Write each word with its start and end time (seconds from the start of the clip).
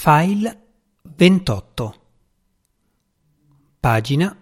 File 0.00 0.60
28 1.16 1.94
Pagina 3.80 4.36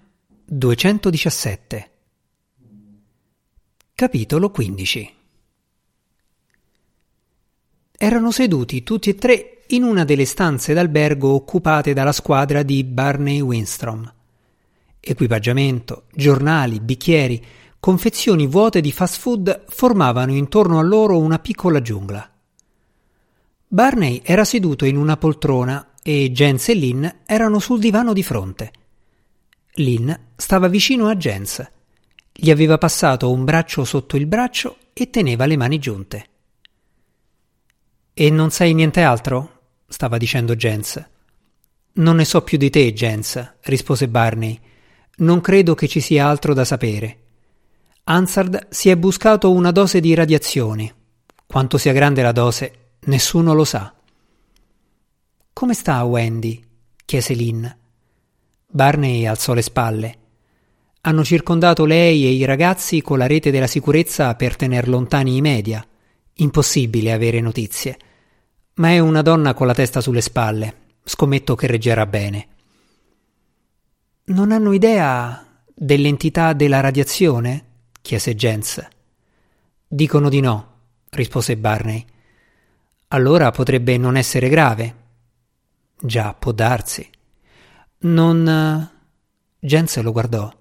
217 0.44 1.90
Capitolo 3.94 4.50
15 4.50 5.14
Erano 7.96 8.30
seduti 8.30 8.82
tutti 8.82 9.08
e 9.08 9.14
tre 9.14 9.62
in 9.68 9.82
una 9.82 10.04
delle 10.04 10.26
stanze 10.26 10.74
d'albergo 10.74 11.30
occupate 11.30 11.94
dalla 11.94 12.12
squadra 12.12 12.62
di 12.62 12.84
Barney 12.84 13.40
Winstrom. 13.40 14.12
Equipaggiamento, 15.00 16.04
giornali, 16.12 16.80
bicchieri, 16.80 17.42
confezioni 17.80 18.46
vuote 18.46 18.82
di 18.82 18.92
fast 18.92 19.18
food 19.18 19.64
formavano 19.68 20.34
intorno 20.34 20.78
a 20.78 20.82
loro 20.82 21.18
una 21.18 21.38
piccola 21.38 21.80
giungla. 21.80 22.35
Barney 23.68 24.20
era 24.24 24.44
seduto 24.44 24.84
in 24.84 24.96
una 24.96 25.16
poltrona 25.16 25.94
e 26.00 26.30
Jens 26.30 26.68
e 26.68 26.74
Lynn 26.74 27.04
erano 27.26 27.58
sul 27.58 27.80
divano 27.80 28.12
di 28.12 28.22
fronte. 28.22 28.70
Lynn 29.74 30.12
stava 30.36 30.68
vicino 30.68 31.08
a 31.08 31.16
Jens. 31.16 31.68
Gli 32.32 32.50
aveva 32.50 32.78
passato 32.78 33.30
un 33.30 33.44
braccio 33.44 33.84
sotto 33.84 34.16
il 34.16 34.26
braccio 34.26 34.76
e 34.92 35.10
teneva 35.10 35.46
le 35.46 35.56
mani 35.56 35.80
giunte. 35.80 36.26
E 38.14 38.30
non 38.30 38.50
sai 38.50 38.72
niente 38.72 39.02
altro? 39.02 39.52
stava 39.88 40.16
dicendo 40.16 40.54
Jens. 40.54 41.04
Non 41.94 42.16
ne 42.16 42.24
so 42.24 42.42
più 42.42 42.58
di 42.58 42.70
te, 42.70 42.92
Jens, 42.92 43.54
rispose 43.62 44.08
Barney. 44.08 44.58
Non 45.16 45.40
credo 45.40 45.74
che 45.74 45.88
ci 45.88 46.00
sia 46.00 46.28
altro 46.28 46.54
da 46.54 46.64
sapere. 46.64 47.18
Hansard 48.04 48.68
si 48.70 48.90
è 48.90 48.96
buscato 48.96 49.50
una 49.50 49.72
dose 49.72 49.98
di 49.98 50.14
radiazioni. 50.14 50.92
Quanto 51.46 51.78
sia 51.78 51.92
grande 51.92 52.22
la 52.22 52.32
dose 52.32 52.85
Nessuno 53.06 53.54
lo 53.54 53.64
sa. 53.64 53.94
Come 55.52 55.74
sta 55.74 56.02
Wendy? 56.02 56.60
chiese 57.04 57.34
Lynn. 57.34 57.64
Barney 58.66 59.26
alzò 59.26 59.54
le 59.54 59.62
spalle. 59.62 60.18
Hanno 61.02 61.22
circondato 61.22 61.84
lei 61.84 62.24
e 62.24 62.30
i 62.30 62.44
ragazzi 62.44 63.00
con 63.02 63.18
la 63.18 63.28
rete 63.28 63.52
della 63.52 63.68
sicurezza 63.68 64.34
per 64.34 64.56
tener 64.56 64.88
lontani 64.88 65.36
i 65.36 65.40
media. 65.40 65.86
Impossibile 66.38 67.12
avere 67.12 67.40
notizie. 67.40 67.96
Ma 68.74 68.90
è 68.90 68.98
una 68.98 69.22
donna 69.22 69.54
con 69.54 69.68
la 69.68 69.74
testa 69.74 70.00
sulle 70.00 70.20
spalle. 70.20 70.76
Scommetto 71.04 71.54
che 71.54 71.68
reggerà 71.68 72.06
bene. 72.06 72.48
Non 74.24 74.50
hanno 74.50 74.72
idea 74.72 75.62
dell'entità 75.72 76.54
della 76.54 76.80
radiazione? 76.80 77.66
chiese 78.02 78.34
Jens. 78.34 78.84
Dicono 79.86 80.28
di 80.28 80.40
no, 80.40 80.78
rispose 81.10 81.56
Barney. 81.56 82.04
Allora 83.08 83.52
potrebbe 83.52 83.96
non 83.98 84.16
essere 84.16 84.48
grave. 84.48 85.04
Già, 86.00 86.34
può 86.34 86.50
darsi. 86.52 87.08
Non. 87.98 88.90
Jens 89.60 90.00
lo 90.00 90.12
guardò. 90.12 90.52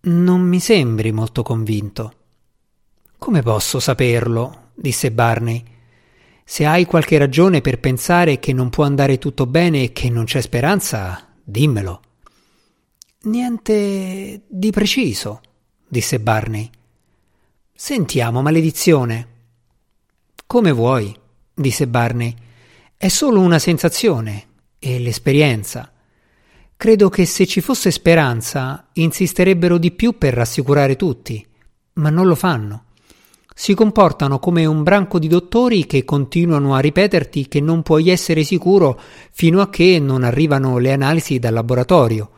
Non 0.00 0.40
mi 0.42 0.60
sembri 0.60 1.10
molto 1.10 1.42
convinto. 1.42 2.12
Come 3.18 3.42
posso 3.42 3.80
saperlo? 3.80 4.70
disse 4.74 5.10
Barney. 5.10 5.64
Se 6.44 6.64
hai 6.64 6.86
qualche 6.86 7.18
ragione 7.18 7.60
per 7.60 7.80
pensare 7.80 8.38
che 8.38 8.52
non 8.52 8.70
può 8.70 8.84
andare 8.84 9.18
tutto 9.18 9.44
bene 9.46 9.82
e 9.82 9.92
che 9.92 10.08
non 10.08 10.24
c'è 10.24 10.40
speranza, 10.40 11.26
dimmelo. 11.42 12.00
Niente 13.22 14.42
di 14.46 14.70
preciso, 14.70 15.40
disse 15.86 16.20
Barney. 16.20 16.70
Sentiamo, 17.74 18.40
maledizione. 18.42 19.28
Come 20.46 20.72
vuoi 20.72 21.14
disse 21.58 21.86
Barney. 21.86 22.34
È 22.96 23.08
solo 23.08 23.40
una 23.40 23.58
sensazione 23.58 24.46
e 24.78 24.98
l'esperienza. 24.98 25.92
Credo 26.76 27.08
che 27.08 27.26
se 27.26 27.46
ci 27.46 27.60
fosse 27.60 27.90
speranza 27.90 28.88
insisterebbero 28.94 29.78
di 29.78 29.90
più 29.90 30.16
per 30.16 30.34
rassicurare 30.34 30.96
tutti, 30.96 31.44
ma 31.94 32.10
non 32.10 32.26
lo 32.26 32.36
fanno. 32.36 32.84
Si 33.54 33.74
comportano 33.74 34.38
come 34.38 34.64
un 34.66 34.84
branco 34.84 35.18
di 35.18 35.26
dottori 35.26 35.84
che 35.86 36.04
continuano 36.04 36.76
a 36.76 36.78
ripeterti 36.78 37.48
che 37.48 37.60
non 37.60 37.82
puoi 37.82 38.08
essere 38.08 38.44
sicuro 38.44 39.00
fino 39.32 39.60
a 39.60 39.68
che 39.68 39.98
non 39.98 40.22
arrivano 40.22 40.78
le 40.78 40.92
analisi 40.92 41.40
dal 41.40 41.54
laboratorio. 41.54 42.30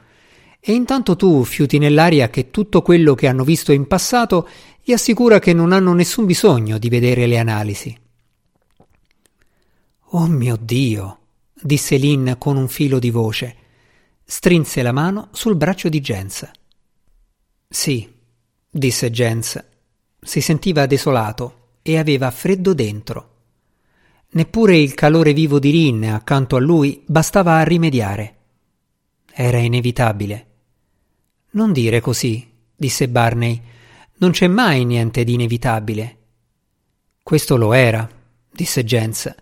E 0.58 0.72
intanto 0.72 1.16
tu 1.16 1.44
fiuti 1.44 1.76
nell'aria 1.76 2.30
che 2.30 2.50
tutto 2.50 2.80
quello 2.80 3.14
che 3.14 3.26
hanno 3.26 3.44
visto 3.44 3.72
in 3.72 3.86
passato 3.86 4.48
gli 4.82 4.92
assicura 4.92 5.38
che 5.38 5.52
non 5.52 5.72
hanno 5.72 5.92
nessun 5.92 6.24
bisogno 6.24 6.78
di 6.78 6.88
vedere 6.88 7.26
le 7.26 7.38
analisi. 7.38 7.99
Oh 10.12 10.26
mio 10.26 10.56
Dio, 10.60 11.18
disse 11.54 11.96
Lynn 11.96 12.32
con 12.36 12.56
un 12.56 12.66
filo 12.66 12.98
di 12.98 13.10
voce. 13.10 13.56
Strinse 14.24 14.82
la 14.82 14.90
mano 14.90 15.28
sul 15.30 15.54
braccio 15.54 15.88
di 15.88 16.00
Jens. 16.00 16.50
Sì, 17.68 18.12
disse 18.68 19.10
Jens. 19.12 19.64
Si 20.20 20.40
sentiva 20.40 20.86
desolato 20.86 21.76
e 21.82 21.96
aveva 21.96 22.32
freddo 22.32 22.74
dentro. 22.74 23.34
Neppure 24.30 24.78
il 24.78 24.94
calore 24.94 25.32
vivo 25.32 25.60
di 25.60 25.70
Lynn 25.70 26.02
accanto 26.02 26.56
a 26.56 26.60
lui 26.60 27.04
bastava 27.06 27.58
a 27.58 27.62
rimediare. 27.62 28.36
Era 29.32 29.58
inevitabile. 29.58 30.46
Non 31.50 31.72
dire 31.72 32.00
così, 32.00 32.50
disse 32.74 33.08
Barney. 33.08 33.62
Non 34.16 34.32
c'è 34.32 34.48
mai 34.48 34.84
niente 34.84 35.22
di 35.22 35.34
inevitabile. 35.34 36.18
Questo 37.22 37.56
lo 37.56 37.72
era, 37.72 38.10
disse 38.50 38.82
Jens. 38.82 39.32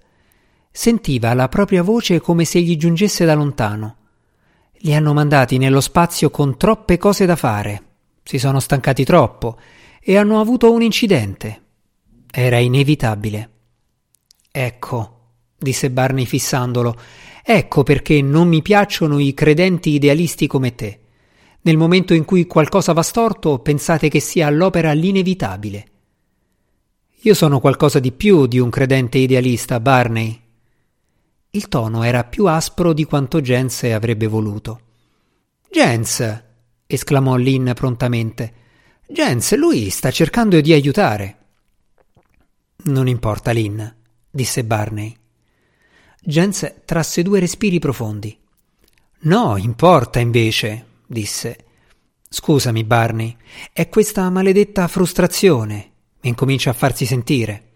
Sentiva 0.70 1.34
la 1.34 1.48
propria 1.48 1.82
voce 1.82 2.20
come 2.20 2.44
se 2.44 2.60
gli 2.60 2.76
giungesse 2.76 3.24
da 3.24 3.34
lontano. 3.34 3.96
Li 4.80 4.94
hanno 4.94 5.12
mandati 5.12 5.58
nello 5.58 5.80
spazio 5.80 6.30
con 6.30 6.56
troppe 6.56 6.98
cose 6.98 7.26
da 7.26 7.36
fare. 7.36 7.82
Si 8.22 8.38
sono 8.38 8.60
stancati 8.60 9.04
troppo 9.04 9.58
e 10.00 10.16
hanno 10.16 10.40
avuto 10.40 10.72
un 10.72 10.82
incidente. 10.82 11.62
Era 12.30 12.58
inevitabile. 12.58 13.50
Ecco, 14.50 15.20
disse 15.58 15.90
Barney 15.90 16.24
fissandolo, 16.24 16.96
ecco 17.42 17.82
perché 17.82 18.22
non 18.22 18.48
mi 18.48 18.62
piacciono 18.62 19.18
i 19.18 19.34
credenti 19.34 19.90
idealisti 19.90 20.46
come 20.46 20.74
te. 20.74 21.00
Nel 21.62 21.76
momento 21.76 22.14
in 22.14 22.24
cui 22.24 22.46
qualcosa 22.46 22.92
va 22.92 23.02
storto, 23.02 23.58
pensate 23.58 24.08
che 24.08 24.20
sia 24.20 24.46
all'opera 24.46 24.92
l'inevitabile. 24.92 25.86
Io 27.22 27.34
sono 27.34 27.58
qualcosa 27.58 27.98
di 27.98 28.12
più 28.12 28.46
di 28.46 28.58
un 28.60 28.70
credente 28.70 29.18
idealista, 29.18 29.80
Barney, 29.80 30.40
il 31.50 31.68
tono 31.68 32.02
era 32.02 32.24
più 32.24 32.46
aspro 32.46 32.92
di 32.92 33.04
quanto 33.04 33.40
Jens 33.40 33.84
avrebbe 33.84 34.26
voluto. 34.26 34.80
Jens! 35.70 36.42
esclamò 36.86 37.36
Lynn 37.36 37.70
prontamente. 37.72 38.54
Jens, 39.06 39.54
lui 39.56 39.88
sta 39.88 40.10
cercando 40.10 40.60
di 40.60 40.72
aiutare. 40.72 41.36
Non 42.84 43.08
importa, 43.08 43.50
Lynn, 43.50 43.82
disse 44.30 44.64
Barney. 44.64 45.16
Jens 46.20 46.74
trasse 46.84 47.22
due 47.22 47.40
respiri 47.40 47.78
profondi. 47.78 48.36
No, 49.20 49.56
importa 49.56 50.20
invece, 50.20 50.86
disse. 51.06 51.64
Scusami, 52.28 52.84
Barney, 52.84 53.34
è 53.72 53.88
questa 53.88 54.28
maledetta 54.28 54.86
frustrazione. 54.86 55.92
Mi 56.20 56.28
incomincia 56.28 56.70
a 56.70 56.74
farsi 56.74 57.06
sentire. 57.06 57.72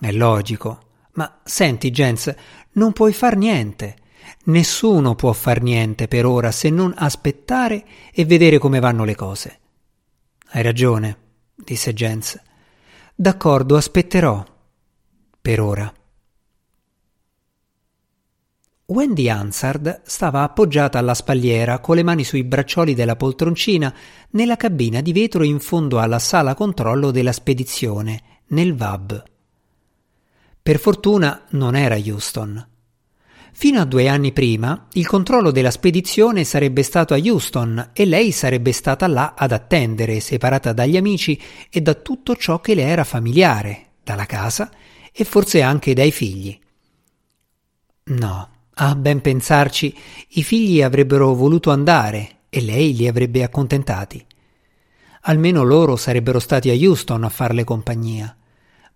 È 0.00 0.10
logico, 0.10 0.89
ma 1.12 1.40
senti, 1.44 1.90
Jens, 1.90 2.34
non 2.72 2.92
puoi 2.92 3.12
far 3.12 3.36
niente. 3.36 3.96
Nessuno 4.44 5.14
può 5.14 5.32
far 5.32 5.62
niente 5.62 6.08
per 6.08 6.24
ora 6.24 6.50
se 6.50 6.70
non 6.70 6.94
aspettare 6.96 7.84
e 8.12 8.24
vedere 8.24 8.58
come 8.58 8.80
vanno 8.80 9.04
le 9.04 9.14
cose. 9.14 9.58
Hai 10.50 10.62
ragione, 10.62 11.16
disse 11.54 11.92
Jens. 11.92 12.40
D'accordo, 13.14 13.76
aspetterò. 13.76 14.44
Per 15.40 15.60
ora. 15.60 15.92
Wendy 18.86 19.28
Hansard 19.28 20.02
stava 20.04 20.42
appoggiata 20.42 20.98
alla 20.98 21.14
spalliera 21.14 21.78
con 21.78 21.94
le 21.94 22.02
mani 22.02 22.24
sui 22.24 22.42
braccioli 22.42 22.92
della 22.92 23.14
poltroncina 23.14 23.94
nella 24.30 24.56
cabina 24.56 25.00
di 25.00 25.12
vetro 25.12 25.44
in 25.44 25.60
fondo 25.60 26.00
alla 26.00 26.18
sala 26.18 26.54
controllo 26.54 27.12
della 27.12 27.30
spedizione, 27.30 28.42
nel 28.48 28.74
VAB. 28.74 29.22
Per 30.62 30.78
fortuna 30.78 31.46
non 31.50 31.74
era 31.74 31.96
Houston. 31.96 32.66
Fino 33.52 33.80
a 33.80 33.84
due 33.84 34.08
anni 34.08 34.32
prima 34.32 34.86
il 34.92 35.06
controllo 35.06 35.50
della 35.50 35.70
spedizione 35.70 36.44
sarebbe 36.44 36.82
stato 36.82 37.14
a 37.14 37.18
Houston 37.18 37.90
e 37.92 38.04
lei 38.04 38.30
sarebbe 38.30 38.72
stata 38.72 39.06
là 39.06 39.34
ad 39.36 39.52
attendere, 39.52 40.20
separata 40.20 40.72
dagli 40.72 40.96
amici 40.96 41.40
e 41.70 41.80
da 41.80 41.94
tutto 41.94 42.36
ciò 42.36 42.60
che 42.60 42.74
le 42.74 42.82
era 42.82 43.04
familiare, 43.04 43.92
dalla 44.04 44.26
casa 44.26 44.70
e 45.12 45.24
forse 45.24 45.62
anche 45.62 45.94
dai 45.94 46.12
figli. 46.12 46.58
No, 48.04 48.48
a 48.74 48.94
ben 48.94 49.20
pensarci, 49.20 49.94
i 50.28 50.42
figli 50.42 50.82
avrebbero 50.82 51.34
voluto 51.34 51.70
andare 51.70 52.42
e 52.50 52.60
lei 52.60 52.94
li 52.94 53.08
avrebbe 53.08 53.42
accontentati. 53.42 54.24
Almeno 55.22 55.62
loro 55.64 55.96
sarebbero 55.96 56.38
stati 56.38 56.70
a 56.70 56.74
Houston 56.74 57.24
a 57.24 57.28
farle 57.28 57.64
compagnia 57.64 58.34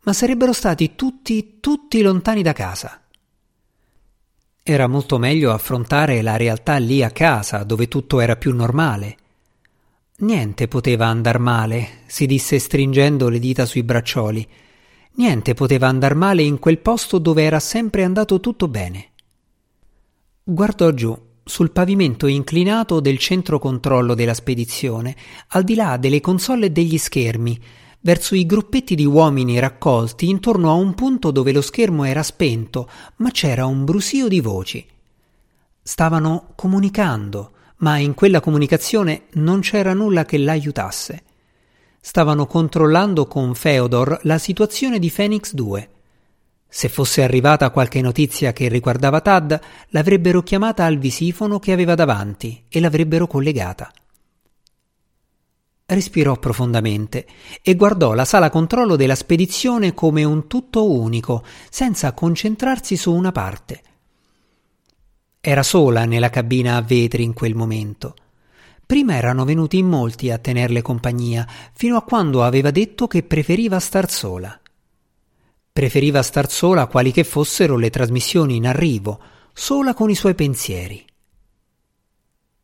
ma 0.05 0.13
sarebbero 0.13 0.53
stati 0.53 0.95
tutti, 0.95 1.59
tutti 1.61 2.01
lontani 2.01 2.43
da 2.43 2.53
casa. 2.53 3.01
Era 4.63 4.87
molto 4.87 5.19
meglio 5.19 5.53
affrontare 5.53 6.23
la 6.23 6.37
realtà 6.37 6.77
lì 6.77 7.03
a 7.03 7.11
casa, 7.11 7.65
dove 7.65 7.87
tutto 7.89 8.21
era 8.21 8.37
più 8.37 8.55
normale. 8.55 9.19
Niente 10.19 10.69
poteva 10.69 11.07
andar 11.07 11.39
male, 11.39 12.03
si 12.07 12.25
disse 12.25 12.59
stringendo 12.59 13.29
le 13.29 13.39
dita 13.39 13.67
sui 13.67 13.83
braccioli. 13.83 14.47
Niente 15.17 15.55
poteva 15.55 15.89
andar 15.89 16.15
male 16.15 16.43
in 16.43 16.59
quel 16.59 16.79
posto 16.79 17.19
dove 17.19 17.43
era 17.43 17.61
sempre 17.61 18.05
andato 18.05 18.41
tutto 18.41 18.69
bene. 18.69 19.11
Guardò 20.43 20.91
giù, 20.93 21.15
sul 21.45 21.71
pavimento 21.71 22.27
inclinato 22.27 23.01
del 23.01 23.19
centro 23.19 23.59
controllo 23.59 24.15
della 24.15 24.35
spedizione, 24.35 25.15
al 25.49 25.65
di 25.65 25.75
là 25.75 25.99
delle 25.99 26.21
console 26.21 26.67
e 26.67 26.71
degli 26.71 26.97
schermi, 26.97 27.61
verso 28.05 28.35
i 28.35 28.45
gruppetti 28.45 28.95
di 28.95 29.07
uomini 29.07 29.59
raccolti 29.59 30.29
intorno 30.29 30.71
a 30.71 30.75
un 30.75 30.95
punto 30.95 31.31
dove 31.31 31.53
lo 31.53 31.63
schermo 31.63 32.05
era 32.05 32.23
spento, 32.23 32.89
ma 33.17 33.31
c'era 33.31 33.65
un 33.65 33.85
brusio 33.85 34.29
di 34.29 34.41
voci. 34.41 34.87
Stavano 35.83 36.53
comunicando, 36.55 37.53
ma 37.79 37.97
in 37.97 38.13
quella 38.13 38.41
comunicazione 38.41 39.25
non 39.35 39.61
c'era 39.61 39.95
nulla 39.95 40.27
che 40.27 40.37
l'aiutasse. 40.37 41.23
Stavano 41.99 42.47
controllando 42.47 43.27
con 43.27 43.55
Feodor 43.55 44.21
la 44.25 44.37
situazione 44.37 44.99
di 44.99 45.11
Phoenix 45.11 45.55
2. 45.55 45.89
Se 46.69 46.91
fosse 46.91 47.23
arrivata 47.23 47.71
qualche 47.71 48.03
notizia 48.03 48.53
che 48.53 48.69
riguardava 48.69 49.23
Tad, 49.23 49.59
l'avrebbero 49.89 50.43
chiamata 50.43 50.85
al 50.85 50.99
visifono 50.99 51.59
che 51.59 51.73
aveva 51.73 51.95
davanti 51.95 52.65
e 52.69 52.81
l'avrebbero 52.81 53.27
collegata. 53.27 53.91
Respirò 55.87 56.39
profondamente 56.39 57.27
e 57.61 57.75
guardò 57.75 58.15
la 58.15 58.25
sala 58.25 58.49
controllo 58.49 58.97
della 58.97 59.15
spedizione 59.15 59.93
come 59.93 60.25
un 60.25 60.47
tutto 60.47 60.91
unico, 60.91 61.45
senza 61.69 62.13
concentrarsi 62.13 62.97
su 62.97 63.13
una 63.13 63.33
parte. 63.33 63.83
Era 65.41 65.63
sola 65.63 66.07
nella 66.07 66.31
cabina 66.31 66.77
a 66.77 66.81
vetri 66.81 67.23
in 67.23 67.35
quel 67.35 67.55
momento. 67.55 68.15
Prima 68.87 69.15
erano 69.15 69.45
venuti 69.45 69.77
in 69.77 69.87
molti 69.87 70.31
a 70.31 70.39
tenerle 70.39 70.81
compagnia, 70.81 71.47
fino 71.75 71.97
a 71.99 72.03
quando 72.03 72.43
aveva 72.43 72.71
detto 72.71 73.07
che 73.07 73.23
preferiva 73.23 73.79
star 73.79 74.11
sola. 74.11 74.59
Preferiva 75.71 76.23
star 76.23 76.51
sola 76.51 76.87
quali 76.87 77.13
che 77.13 77.25
fossero 77.25 77.77
le 77.77 77.91
trasmissioni 77.91 78.57
in 78.57 78.67
arrivo, 78.67 79.21
sola 79.53 79.93
con 79.93 80.09
i 80.09 80.15
suoi 80.15 80.35
pensieri. 80.35 81.05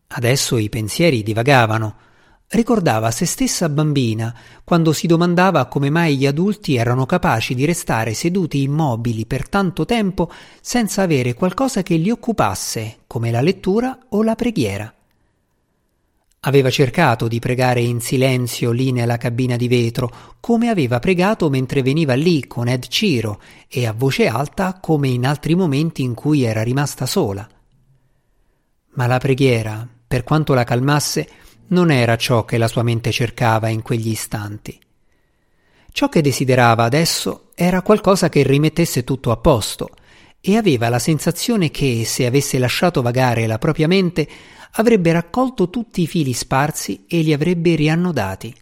Adesso 0.09 0.57
i 0.57 0.71
pensieri 0.71 1.23
divagavano. 1.23 2.09
Ricordava 2.53 3.13
se 3.13 3.27
stessa 3.27 3.69
bambina, 3.69 4.35
quando 4.65 4.93
si 4.93 5.07
domandava 5.07 5.67
come 5.67 5.89
mai 5.89 6.17
gli 6.17 6.27
adulti 6.27 6.75
erano 6.75 7.07
capaci 7.07 7.55
di 7.55 7.65
restare 7.65 8.13
seduti 8.13 8.63
immobili 8.63 9.25
per 9.25 9.49
tanto 9.49 9.85
tempo 9.85 10.29
senza 10.61 11.03
avere 11.03 11.35
qualcosa 11.35 11.85
che 11.85 11.95
li 11.95 12.11
occupasse, 12.11 13.03
come 13.07 13.31
la 13.31 13.41
lettura 13.41 13.97
o 14.09 14.25
la 14.25 14.35
preghiera. 14.35 14.93
Aveva 16.41 16.71
cercato 16.71 17.29
di 17.29 17.39
pregare 17.39 17.83
in 17.83 18.01
silenzio 18.01 18.73
lì 18.73 18.91
nella 18.91 19.17
cabina 19.17 19.55
di 19.55 19.69
vetro, 19.69 20.11
come 20.41 20.71
aveva 20.71 20.99
pregato 20.99 21.49
mentre 21.51 21.83
veniva 21.83 22.15
lì 22.15 22.49
con 22.49 22.67
Ed 22.67 22.89
Ciro 22.89 23.41
e 23.69 23.87
a 23.87 23.93
voce 23.93 24.27
alta 24.27 24.81
come 24.81 25.07
in 25.07 25.25
altri 25.25 25.55
momenti 25.55 26.03
in 26.03 26.15
cui 26.15 26.43
era 26.43 26.65
rimasta 26.65 27.07
sola. 27.07 27.49
Ma 28.95 29.07
la 29.07 29.19
preghiera, 29.19 29.87
per 30.09 30.25
quanto 30.25 30.53
la 30.53 30.65
calmasse, 30.65 31.29
non 31.71 31.91
era 31.91 32.17
ciò 32.17 32.45
che 32.45 32.59
la 32.59 32.69
sua 32.69 32.83
mente 32.83 33.11
cercava 33.11 33.69
in 33.69 33.83
quegli 33.83 34.09
istanti. 34.09 34.79
Ciò 35.93 36.09
che 36.09 36.23
desiderava 36.23 36.85
adesso 36.85 37.49
era 37.55 37.83
qualcosa 37.83 38.29
che 38.29 38.43
rimettesse 38.43 39.03
tutto 39.03 39.31
a 39.33 39.37
posto, 39.37 39.91
e 40.41 40.57
aveva 40.57 40.89
la 40.89 40.99
sensazione 40.99 41.71
che, 41.71 42.05
se 42.07 42.25
avesse 42.25 42.59
lasciato 42.59 43.03
vagare 43.03 43.47
la 43.47 43.59
propria 43.59 43.87
mente, 43.87 44.29
avrebbe 44.73 45.13
raccolto 45.13 45.69
tutti 45.69 46.03
i 46.03 46.07
fili 46.07 46.33
sparsi 46.33 47.05
e 47.07 47.21
li 47.21 47.33
avrebbe 47.33 47.75
riannodati. 47.75 48.55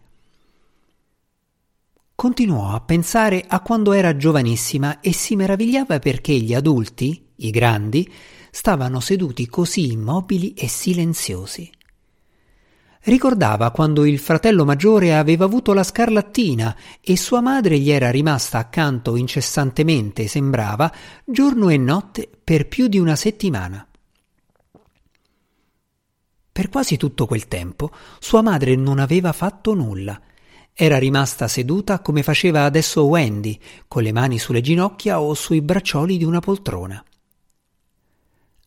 Continuò 2.14 2.72
a 2.72 2.80
pensare 2.80 3.44
a 3.46 3.60
quando 3.60 3.92
era 3.92 4.16
giovanissima 4.16 5.00
e 5.00 5.12
si 5.12 5.36
meravigliava 5.36 6.00
perché 6.00 6.32
gli 6.32 6.52
adulti, 6.52 7.26
i 7.36 7.50
grandi, 7.50 8.10
stavano 8.50 8.98
seduti 8.98 9.46
così 9.46 9.92
immobili 9.92 10.52
e 10.54 10.66
silenziosi. 10.66 11.70
Ricordava 13.08 13.70
quando 13.70 14.04
il 14.04 14.18
fratello 14.18 14.66
maggiore 14.66 15.16
aveva 15.16 15.46
avuto 15.46 15.72
la 15.72 15.82
scarlattina 15.82 16.76
e 17.00 17.16
sua 17.16 17.40
madre 17.40 17.78
gli 17.78 17.90
era 17.90 18.10
rimasta 18.10 18.58
accanto 18.58 19.16
incessantemente, 19.16 20.28
sembrava, 20.28 20.92
giorno 21.24 21.70
e 21.70 21.78
notte 21.78 22.28
per 22.44 22.68
più 22.68 22.86
di 22.86 22.98
una 22.98 23.16
settimana. 23.16 23.88
Per 26.52 26.68
quasi 26.68 26.98
tutto 26.98 27.24
quel 27.24 27.48
tempo 27.48 27.90
sua 28.18 28.42
madre 28.42 28.76
non 28.76 28.98
aveva 28.98 29.32
fatto 29.32 29.72
nulla. 29.72 30.20
Era 30.74 30.98
rimasta 30.98 31.48
seduta 31.48 32.00
come 32.00 32.22
faceva 32.22 32.64
adesso 32.64 33.06
Wendy, 33.06 33.58
con 33.88 34.02
le 34.02 34.12
mani 34.12 34.38
sulle 34.38 34.60
ginocchia 34.60 35.18
o 35.18 35.32
sui 35.32 35.62
braccioli 35.62 36.18
di 36.18 36.24
una 36.24 36.40
poltrona. 36.40 37.02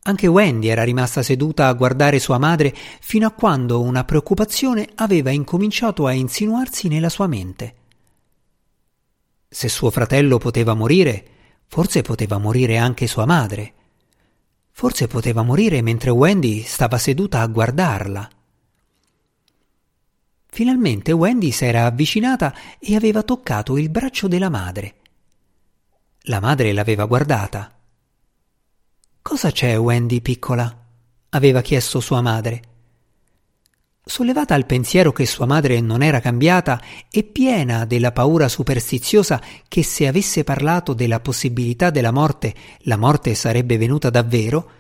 Anche 0.04 0.26
Wendy 0.26 0.68
era 0.68 0.84
rimasta 0.84 1.22
seduta 1.22 1.68
a 1.68 1.74
guardare 1.74 2.18
sua 2.18 2.40
madre 2.40 2.74
fino 3.02 3.28
a 3.28 3.32
quando 3.32 3.82
una 3.82 4.04
preoccupazione 4.04 4.90
aveva 4.96 5.30
incominciato 5.30 6.08
a 6.08 6.12
insinuarsi 6.12 6.88
nella 6.88 7.10
sua 7.10 7.28
mente. 7.28 7.76
Se 9.48 9.70
suo 9.70 9.92
fratello 9.92 10.40
poteva 10.40 10.74
morire, 10.74 11.26
forse 11.68 12.02
poteva 12.02 12.40
morire 12.40 12.78
anche 12.78 13.06
sua 13.06 13.26
madre. 13.26 13.74
Forse 14.72 15.08
poteva 15.08 15.44
morire 15.44 15.82
mentre 15.84 16.10
Wendy 16.10 16.64
stava 16.64 16.98
seduta 16.98 17.42
a 17.42 17.48
guardarla. 17.48 18.30
Finalmente 20.48 21.12
Wendy 21.12 21.52
s'era 21.52 21.86
avvicinata 21.86 22.56
e 22.80 22.96
aveva 22.96 23.22
toccato 23.22 23.78
il 23.78 23.90
braccio 23.90 24.28
della 24.28 24.50
madre. 24.50 24.96
La 26.24 26.40
madre 26.40 26.74
l'aveva 26.74 27.06
guardata. 27.06 27.81
Cosa 29.22 29.52
c'è, 29.52 29.78
Wendy, 29.78 30.20
piccola? 30.22 30.78
aveva 31.30 31.62
chiesto 31.62 32.00
sua 32.00 32.22
madre. 32.22 32.62
Sollevata 34.04 34.56
al 34.56 34.66
pensiero 34.66 35.12
che 35.14 35.26
sua 35.26 35.46
madre 35.46 35.80
non 35.80 36.02
era 36.02 36.20
cambiata 36.20 36.82
e 37.10 37.24
piena 37.24 37.86
della 37.86 38.12
paura 38.12 38.50
superstiziosa 38.50 39.40
che 39.68 39.84
se 39.84 40.08
avesse 40.08 40.44
parlato 40.44 40.94
della 40.94 41.20
possibilità 41.20 41.92
della 41.92 42.12
morte, 42.12 42.54
la 42.80 42.98
morte 42.98 43.36
sarebbe 43.36 43.78
venuta 43.78 44.10
davvero, 44.10 44.72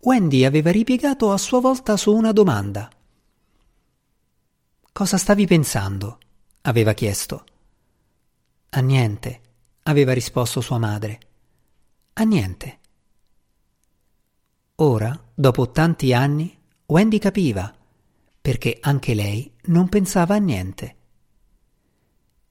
Wendy 0.00 0.44
aveva 0.44 0.70
ripiegato 0.70 1.30
a 1.30 1.36
sua 1.36 1.60
volta 1.60 1.96
su 1.98 2.12
una 2.12 2.32
domanda. 2.32 2.90
Cosa 4.92 5.18
stavi 5.18 5.46
pensando? 5.46 6.18
aveva 6.62 6.94
chiesto. 6.94 7.44
A 8.70 8.80
niente, 8.80 9.40
aveva 9.84 10.14
risposto 10.14 10.60
sua 10.60 10.78
madre. 10.78 11.20
A 12.14 12.22
niente. 12.22 12.79
Ora, 14.82 15.14
dopo 15.34 15.72
tanti 15.72 16.14
anni, 16.14 16.56
Wendy 16.86 17.18
capiva, 17.18 17.70
perché 18.40 18.78
anche 18.80 19.12
lei 19.12 19.52
non 19.64 19.90
pensava 19.90 20.36
a 20.36 20.38
niente. 20.38 20.96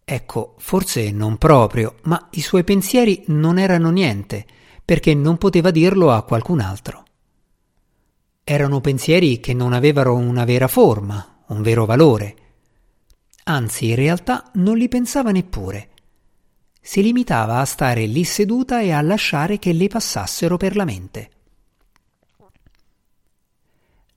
Ecco, 0.05 0.53
forse 0.59 1.09
non 1.09 1.37
proprio, 1.37 1.95
ma 2.03 2.27
i 2.33 2.41
suoi 2.41 2.63
pensieri 2.63 3.23
non 3.27 3.57
erano 3.57 3.89
niente, 3.89 4.45
perché 4.85 5.15
non 5.15 5.37
poteva 5.37 5.71
dirlo 5.71 6.11
a 6.11 6.21
qualcun 6.21 6.59
altro. 6.59 7.03
Erano 8.43 8.79
pensieri 8.79 9.39
che 9.39 9.55
non 9.55 9.73
avevano 9.73 10.13
una 10.13 10.45
vera 10.45 10.67
forma, 10.67 11.43
un 11.47 11.63
vero 11.63 11.85
valore. 11.87 12.35
Anzi, 13.45 13.89
in 13.89 13.95
realtà 13.95 14.51
non 14.53 14.77
li 14.77 14.87
pensava 14.87 15.31
neppure. 15.31 15.89
Si 16.79 17.01
limitava 17.01 17.57
a 17.57 17.65
stare 17.65 18.05
lì 18.05 18.23
seduta 18.23 18.81
e 18.81 18.91
a 18.91 19.01
lasciare 19.01 19.57
che 19.57 19.73
le 19.73 19.87
passassero 19.87 20.57
per 20.57 20.75
la 20.75 20.85
mente 20.85 21.29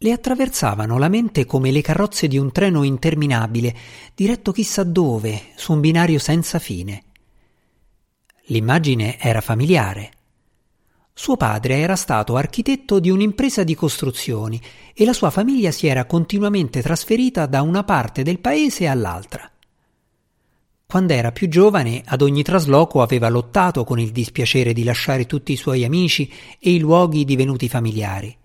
le 0.02 0.10
attraversavano 0.10 0.98
la 0.98 1.08
mente 1.08 1.46
come 1.46 1.70
le 1.70 1.80
carrozze 1.80 2.26
di 2.26 2.36
un 2.36 2.50
treno 2.50 2.82
interminabile, 2.82 3.74
diretto 4.14 4.50
chissà 4.50 4.82
dove, 4.82 5.50
su 5.54 5.72
un 5.72 5.80
binario 5.80 6.18
senza 6.18 6.58
fine. 6.58 7.04
L'immagine 8.46 9.16
era 9.20 9.40
familiare. 9.40 10.10
Suo 11.14 11.36
padre 11.36 11.76
era 11.78 11.94
stato 11.94 12.34
architetto 12.34 12.98
di 12.98 13.10
un'impresa 13.10 13.62
di 13.62 13.76
costruzioni 13.76 14.60
e 14.92 15.04
la 15.04 15.12
sua 15.12 15.30
famiglia 15.30 15.70
si 15.70 15.86
era 15.86 16.04
continuamente 16.04 16.82
trasferita 16.82 17.46
da 17.46 17.62
una 17.62 17.84
parte 17.84 18.24
del 18.24 18.40
paese 18.40 18.88
all'altra. 18.88 19.48
Quando 20.84 21.12
era 21.12 21.30
più 21.30 21.48
giovane, 21.48 22.02
ad 22.04 22.22
ogni 22.22 22.42
trasloco 22.42 23.02
aveva 23.02 23.28
lottato 23.28 23.84
con 23.84 24.00
il 24.00 24.10
dispiacere 24.10 24.72
di 24.72 24.82
lasciare 24.82 25.26
tutti 25.26 25.52
i 25.52 25.56
suoi 25.56 25.84
amici 25.84 26.30
e 26.58 26.72
i 26.72 26.80
luoghi 26.80 27.24
divenuti 27.24 27.68
familiari 27.68 28.40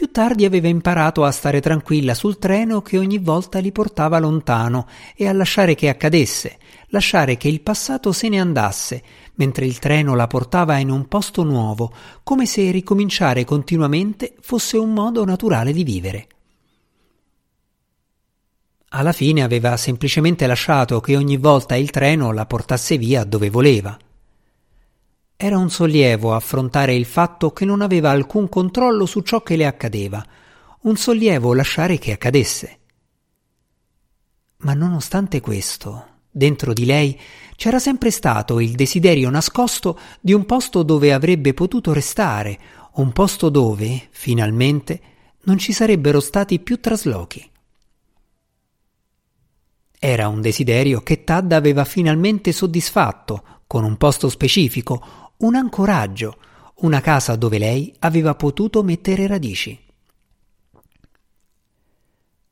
Più 0.00 0.10
tardi 0.10 0.46
aveva 0.46 0.66
imparato 0.66 1.24
a 1.24 1.30
stare 1.30 1.60
tranquilla 1.60 2.14
sul 2.14 2.38
treno 2.38 2.80
che 2.80 2.96
ogni 2.96 3.18
volta 3.18 3.58
li 3.58 3.70
portava 3.70 4.18
lontano 4.18 4.86
e 5.14 5.28
a 5.28 5.32
lasciare 5.34 5.74
che 5.74 5.90
accadesse, 5.90 6.56
lasciare 6.86 7.36
che 7.36 7.48
il 7.48 7.60
passato 7.60 8.10
se 8.10 8.30
ne 8.30 8.40
andasse, 8.40 9.02
mentre 9.34 9.66
il 9.66 9.78
treno 9.78 10.14
la 10.14 10.26
portava 10.26 10.78
in 10.78 10.88
un 10.88 11.06
posto 11.06 11.42
nuovo, 11.42 11.92
come 12.22 12.46
se 12.46 12.70
ricominciare 12.70 13.44
continuamente 13.44 14.36
fosse 14.40 14.78
un 14.78 14.94
modo 14.94 15.22
naturale 15.26 15.70
di 15.70 15.84
vivere. 15.84 16.28
Alla 18.88 19.12
fine 19.12 19.42
aveva 19.42 19.76
semplicemente 19.76 20.46
lasciato 20.46 20.98
che 21.00 21.14
ogni 21.14 21.36
volta 21.36 21.76
il 21.76 21.90
treno 21.90 22.32
la 22.32 22.46
portasse 22.46 22.96
via 22.96 23.24
dove 23.24 23.50
voleva. 23.50 23.98
Era 25.42 25.56
un 25.56 25.70
sollievo 25.70 26.34
affrontare 26.34 26.94
il 26.94 27.06
fatto 27.06 27.50
che 27.50 27.64
non 27.64 27.80
aveva 27.80 28.10
alcun 28.10 28.50
controllo 28.50 29.06
su 29.06 29.22
ciò 29.22 29.42
che 29.42 29.56
le 29.56 29.64
accadeva, 29.64 30.22
un 30.82 30.98
sollievo 30.98 31.54
lasciare 31.54 31.96
che 31.96 32.12
accadesse. 32.12 32.78
Ma 34.58 34.74
nonostante 34.74 35.40
questo, 35.40 36.08
dentro 36.30 36.74
di 36.74 36.84
lei 36.84 37.18
c'era 37.56 37.78
sempre 37.78 38.10
stato 38.10 38.60
il 38.60 38.72
desiderio 38.72 39.30
nascosto 39.30 39.98
di 40.20 40.34
un 40.34 40.44
posto 40.44 40.82
dove 40.82 41.10
avrebbe 41.10 41.54
potuto 41.54 41.94
restare, 41.94 42.58
un 42.96 43.10
posto 43.10 43.48
dove, 43.48 44.08
finalmente, 44.10 45.00
non 45.44 45.56
ci 45.56 45.72
sarebbero 45.72 46.20
stati 46.20 46.58
più 46.58 46.80
traslochi. 46.80 47.50
Era 49.98 50.28
un 50.28 50.42
desiderio 50.42 51.00
che 51.00 51.24
Tad 51.24 51.52
aveva 51.52 51.86
finalmente 51.86 52.52
soddisfatto, 52.52 53.44
con 53.66 53.84
un 53.84 53.96
posto 53.96 54.28
specifico, 54.28 55.28
un 55.40 55.54
ancoraggio, 55.54 56.36
una 56.76 57.00
casa 57.00 57.36
dove 57.36 57.58
lei 57.58 57.94
aveva 58.00 58.34
potuto 58.34 58.82
mettere 58.82 59.26
radici. 59.26 59.78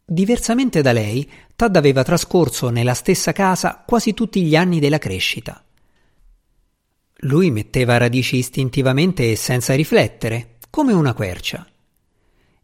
Diversamente 0.05 0.81
da 0.81 0.93
lei, 0.93 1.31
Tad 1.55 1.77
aveva 1.77 2.03
trascorso 2.03 2.71
nella 2.71 2.95
stessa 2.95 3.33
casa 3.33 3.83
quasi 3.87 4.15
tutti 4.15 4.43
gli 4.43 4.57
anni 4.57 4.81
della 4.81 4.99
crescita. 4.99 5.63
Lui 7.23 7.51
metteva 7.51 7.97
radici 7.97 8.37
istintivamente 8.37 9.33
e 9.33 9.37
senza 9.37 9.75
riflettere, 9.75 10.57
come 10.71 10.93
una 10.93 11.13
quercia. 11.13 11.67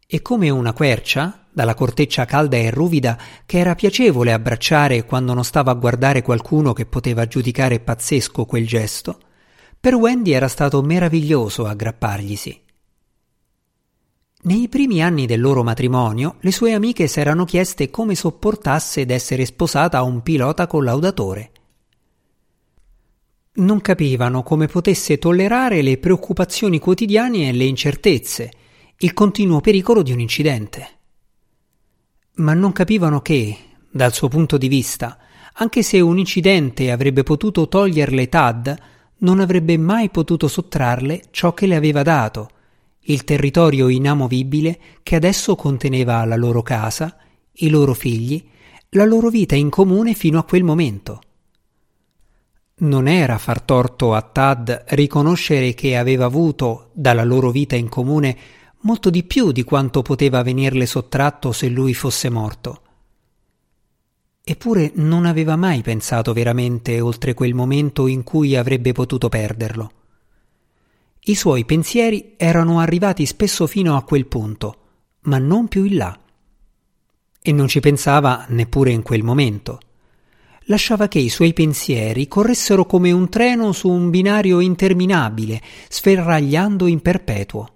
E 0.07 0.21
come 0.21 0.49
una 0.49 0.73
quercia, 0.73 1.45
dalla 1.51 1.73
corteccia 1.75 2.25
calda 2.25 2.57
e 2.57 2.71
ruvida 2.71 3.19
che 3.45 3.59
era 3.59 3.75
piacevole 3.75 4.33
abbracciare 4.33 5.05
quando 5.05 5.33
non 5.33 5.43
stava 5.43 5.71
a 5.71 5.75
guardare 5.75 6.21
qualcuno 6.21 6.73
che 6.73 6.85
poteva 6.85 7.27
giudicare 7.27 7.79
pazzesco 7.79 8.45
quel 8.45 8.65
gesto, 8.65 9.19
per 9.85 9.93
Wendy 9.93 10.31
era 10.31 10.47
stato 10.47 10.81
meraviglioso 10.81 11.67
aggrapparglisi. 11.67 12.59
Nei 14.41 14.67
primi 14.67 15.03
anni 15.03 15.27
del 15.27 15.39
loro 15.39 15.61
matrimonio, 15.61 16.37
le 16.39 16.51
sue 16.51 16.73
amiche 16.73 17.05
s'erano 17.05 17.45
chieste 17.45 17.91
come 17.91 18.15
sopportasse 18.15 19.05
d'essere 19.05 19.45
sposata 19.45 19.99
a 19.99 20.01
un 20.01 20.23
pilota 20.23 20.65
collaudatore. 20.65 21.51
Non 23.57 23.79
capivano 23.79 24.41
come 24.41 24.65
potesse 24.65 25.19
tollerare 25.19 25.83
le 25.83 25.99
preoccupazioni 25.99 26.79
quotidiane 26.79 27.49
e 27.49 27.51
le 27.51 27.65
incertezze, 27.65 28.51
il 28.97 29.13
continuo 29.13 29.61
pericolo 29.61 30.01
di 30.01 30.11
un 30.11 30.19
incidente. 30.19 30.89
Ma 32.37 32.55
non 32.55 32.71
capivano 32.71 33.21
che, 33.21 33.55
dal 33.91 34.13
suo 34.13 34.29
punto 34.29 34.57
di 34.57 34.67
vista, 34.67 35.19
anche 35.53 35.83
se 35.83 35.99
un 35.99 36.17
incidente 36.17 36.89
avrebbe 36.89 37.21
potuto 37.21 37.67
toglierle 37.67 38.27
Tad, 38.29 38.93
non 39.19 39.39
avrebbe 39.39 39.77
mai 39.77 40.09
potuto 40.09 40.47
sottrarle 40.47 41.23
ciò 41.31 41.53
che 41.53 41.67
le 41.67 41.75
aveva 41.75 42.03
dato, 42.03 42.49
il 43.07 43.23
territorio 43.23 43.87
inamovibile 43.87 44.79
che 45.03 45.15
adesso 45.15 45.55
conteneva 45.55 46.25
la 46.25 46.35
loro 46.35 46.61
casa, 46.61 47.17
i 47.53 47.69
loro 47.69 47.93
figli, 47.93 48.43
la 48.89 49.05
loro 49.05 49.29
vita 49.29 49.55
in 49.55 49.69
comune 49.69 50.13
fino 50.13 50.39
a 50.39 50.43
quel 50.43 50.63
momento. 50.63 51.21
Non 52.77 53.07
era 53.07 53.37
far 53.37 53.61
torto 53.61 54.13
a 54.13 54.21
Tad 54.21 54.85
riconoscere 54.89 55.73
che 55.73 55.95
aveva 55.95 56.25
avuto 56.25 56.89
dalla 56.93 57.23
loro 57.23 57.51
vita 57.51 57.75
in 57.75 57.89
comune 57.89 58.37
molto 58.81 59.09
di 59.09 59.23
più 59.23 59.51
di 59.51 59.63
quanto 59.63 60.01
poteva 60.01 60.43
venirle 60.43 60.85
sottratto 60.85 61.51
se 61.51 61.69
lui 61.69 61.93
fosse 61.93 62.29
morto. 62.29 62.81
Eppure 64.47 64.91
non 64.93 65.25
aveva 65.25 65.55
mai 65.55 65.81
pensato 65.81 66.31
veramente 66.31 67.01
oltre 67.01 67.33
quel 67.33 67.55
momento 67.55 68.05
in 68.05 68.21
cui 68.21 68.55
avrebbe 68.55 68.91
potuto 68.91 69.27
perderlo. 69.27 69.91
I 71.21 71.33
suoi 71.33 71.65
pensieri 71.65 72.35
erano 72.37 72.79
arrivati 72.79 73.25
spesso 73.25 73.65
fino 73.65 73.95
a 73.95 74.03
quel 74.03 74.27
punto, 74.27 74.77
ma 75.21 75.39
non 75.39 75.67
più 75.67 75.83
in 75.85 75.95
là. 75.95 76.19
E 77.41 77.51
non 77.51 77.67
ci 77.67 77.79
pensava 77.79 78.45
neppure 78.49 78.91
in 78.91 79.01
quel 79.01 79.23
momento. 79.23 79.79
Lasciava 80.65 81.07
che 81.07 81.17
i 81.17 81.29
suoi 81.29 81.53
pensieri 81.53 82.27
corressero 82.27 82.85
come 82.85 83.11
un 83.11 83.27
treno 83.29 83.71
su 83.71 83.89
un 83.89 84.11
binario 84.11 84.59
interminabile, 84.59 85.59
sferragliando 85.89 86.85
in 86.85 87.01
perpetuo. 87.01 87.73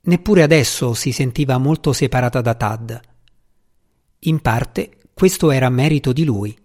Neppure 0.00 0.42
adesso 0.42 0.94
si 0.94 1.12
sentiva 1.12 1.58
molto 1.58 1.92
separata 1.92 2.40
da 2.40 2.54
Tad. 2.54 3.00
In 4.22 4.40
parte 4.40 4.97
questo 5.18 5.50
era 5.50 5.68
merito 5.68 6.12
di 6.12 6.22
lui. 6.22 6.56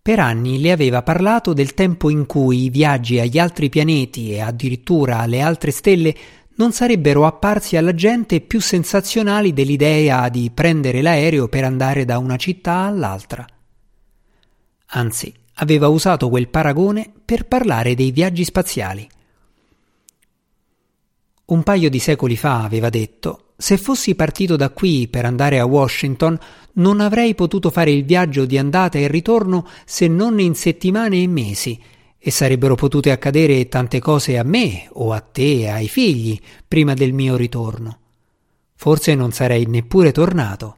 Per 0.00 0.20
anni 0.20 0.60
le 0.60 0.70
aveva 0.70 1.02
parlato 1.02 1.52
del 1.52 1.74
tempo 1.74 2.10
in 2.10 2.26
cui 2.26 2.66
i 2.66 2.70
viaggi 2.70 3.18
agli 3.18 3.40
altri 3.40 3.68
pianeti 3.68 4.30
e 4.30 4.40
addirittura 4.40 5.18
alle 5.18 5.40
altre 5.40 5.72
stelle 5.72 6.14
non 6.54 6.70
sarebbero 6.70 7.26
apparsi 7.26 7.76
alla 7.76 7.92
gente 7.92 8.40
più 8.40 8.60
sensazionali 8.60 9.52
dell'idea 9.52 10.28
di 10.28 10.48
prendere 10.54 11.02
l'aereo 11.02 11.48
per 11.48 11.64
andare 11.64 12.04
da 12.04 12.18
una 12.18 12.36
città 12.36 12.82
all'altra. 12.82 13.44
Anzi, 14.90 15.34
aveva 15.54 15.88
usato 15.88 16.28
quel 16.28 16.48
paragone 16.48 17.10
per 17.24 17.48
parlare 17.48 17.96
dei 17.96 18.12
viaggi 18.12 18.44
spaziali. 18.44 19.08
Un 21.46 21.64
paio 21.64 21.90
di 21.90 21.98
secoli 21.98 22.36
fa 22.36 22.62
aveva 22.62 22.88
detto 22.90 23.47
se 23.60 23.76
fossi 23.76 24.14
partito 24.14 24.54
da 24.54 24.70
qui 24.70 25.08
per 25.08 25.24
andare 25.24 25.58
a 25.58 25.66
Washington, 25.66 26.38
non 26.74 27.00
avrei 27.00 27.34
potuto 27.34 27.70
fare 27.70 27.90
il 27.90 28.04
viaggio 28.04 28.44
di 28.44 28.56
andata 28.56 28.98
e 28.98 29.08
ritorno 29.08 29.66
se 29.84 30.06
non 30.06 30.38
in 30.38 30.54
settimane 30.54 31.20
e 31.20 31.26
mesi, 31.26 31.82
e 32.16 32.30
sarebbero 32.30 32.76
potute 32.76 33.10
accadere 33.10 33.66
tante 33.66 33.98
cose 33.98 34.38
a 34.38 34.44
me 34.44 34.88
o 34.92 35.10
a 35.12 35.18
te 35.18 35.62
e 35.62 35.68
ai 35.70 35.88
figli 35.88 36.38
prima 36.68 36.94
del 36.94 37.12
mio 37.12 37.34
ritorno. 37.34 37.98
Forse 38.76 39.16
non 39.16 39.32
sarei 39.32 39.66
neppure 39.66 40.12
tornato. 40.12 40.76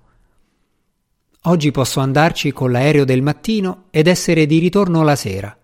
Oggi 1.42 1.70
posso 1.72 2.00
andarci 2.00 2.50
con 2.50 2.72
l'aereo 2.72 3.04
del 3.04 3.20
mattino 3.20 3.84
ed 3.90 4.06
essere 4.06 4.46
di 4.46 4.58
ritorno 4.58 5.02
la 5.02 5.16
sera. 5.16 5.54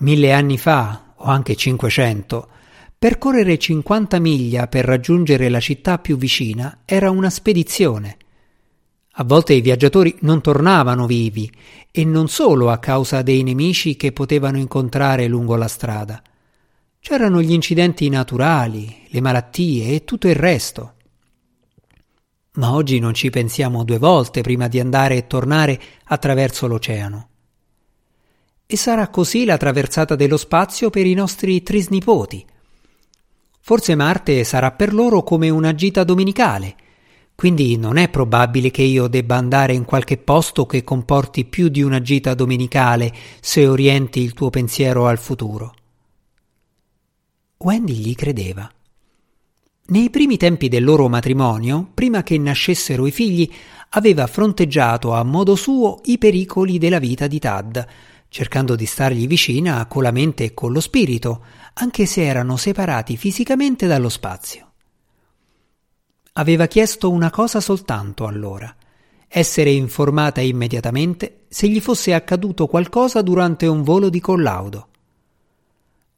Mille 0.00 0.32
anni 0.32 0.58
fa, 0.58 1.14
o 1.16 1.24
anche 1.24 1.56
cinquecento, 1.56 2.48
Percorrere 3.00 3.56
50 3.56 4.18
miglia 4.18 4.66
per 4.66 4.84
raggiungere 4.84 5.48
la 5.48 5.58
città 5.58 5.96
più 5.96 6.18
vicina 6.18 6.80
era 6.84 7.10
una 7.10 7.30
spedizione. 7.30 8.18
A 9.12 9.24
volte 9.24 9.54
i 9.54 9.62
viaggiatori 9.62 10.18
non 10.20 10.42
tornavano 10.42 11.06
vivi, 11.06 11.50
e 11.90 12.04
non 12.04 12.28
solo 12.28 12.68
a 12.68 12.76
causa 12.76 13.22
dei 13.22 13.42
nemici 13.42 13.96
che 13.96 14.12
potevano 14.12 14.58
incontrare 14.58 15.28
lungo 15.28 15.56
la 15.56 15.66
strada. 15.66 16.22
C'erano 17.00 17.40
gli 17.40 17.52
incidenti 17.52 18.06
naturali, 18.10 18.94
le 19.08 19.20
malattie 19.22 19.94
e 19.94 20.04
tutto 20.04 20.28
il 20.28 20.36
resto. 20.36 20.92
Ma 22.56 22.74
oggi 22.74 22.98
non 22.98 23.14
ci 23.14 23.30
pensiamo 23.30 23.82
due 23.82 23.96
volte 23.96 24.42
prima 24.42 24.68
di 24.68 24.78
andare 24.78 25.16
e 25.16 25.26
tornare 25.26 25.80
attraverso 26.04 26.66
l'oceano. 26.66 27.28
E 28.66 28.76
sarà 28.76 29.08
così 29.08 29.46
la 29.46 29.56
traversata 29.56 30.14
dello 30.16 30.36
spazio 30.36 30.90
per 30.90 31.06
i 31.06 31.14
nostri 31.14 31.62
trisnipoti, 31.62 32.44
Forse 33.70 33.94
Marte 33.94 34.42
sarà 34.42 34.72
per 34.72 34.92
loro 34.92 35.22
come 35.22 35.48
una 35.48 35.76
gita 35.76 36.02
domenicale, 36.02 36.74
quindi 37.36 37.76
non 37.76 37.98
è 37.98 38.08
probabile 38.08 38.72
che 38.72 38.82
io 38.82 39.06
debba 39.06 39.36
andare 39.36 39.74
in 39.74 39.84
qualche 39.84 40.16
posto 40.16 40.66
che 40.66 40.82
comporti 40.82 41.44
più 41.44 41.68
di 41.68 41.80
una 41.80 42.02
gita 42.02 42.34
domenicale 42.34 43.14
se 43.38 43.68
orienti 43.68 44.22
il 44.22 44.32
tuo 44.34 44.50
pensiero 44.50 45.06
al 45.06 45.18
futuro. 45.18 45.72
Wendy 47.58 47.94
gli 47.94 48.14
credeva. 48.16 48.68
Nei 49.86 50.10
primi 50.10 50.36
tempi 50.36 50.66
del 50.66 50.82
loro 50.82 51.08
matrimonio, 51.08 51.88
prima 51.94 52.24
che 52.24 52.36
nascessero 52.38 53.06
i 53.06 53.12
figli, 53.12 53.48
aveva 53.90 54.26
fronteggiato 54.26 55.12
a 55.12 55.22
modo 55.22 55.54
suo 55.54 56.00
i 56.06 56.18
pericoli 56.18 56.76
della 56.78 56.98
vita 56.98 57.28
di 57.28 57.38
Tad, 57.38 57.86
cercando 58.30 58.76
di 58.76 58.86
stargli 58.86 59.26
vicina 59.26 59.84
con 59.84 60.02
la 60.02 60.10
mente 60.10 60.44
e 60.44 60.54
con 60.54 60.72
lo 60.72 60.80
spirito, 60.80 61.44
anche 61.74 62.06
se 62.06 62.24
erano 62.24 62.56
separati 62.56 63.18
fisicamente 63.18 63.86
dallo 63.86 64.08
spazio. 64.08 64.72
Aveva 66.32 66.66
chiesto 66.66 67.10
una 67.10 67.28
cosa 67.28 67.60
soltanto 67.60 68.26
allora 68.26 68.74
essere 69.32 69.70
informata 69.70 70.40
immediatamente 70.40 71.42
se 71.48 71.68
gli 71.68 71.80
fosse 71.80 72.12
accaduto 72.12 72.66
qualcosa 72.66 73.22
durante 73.22 73.68
un 73.68 73.84
volo 73.84 74.08
di 74.08 74.18
collaudo. 74.18 74.88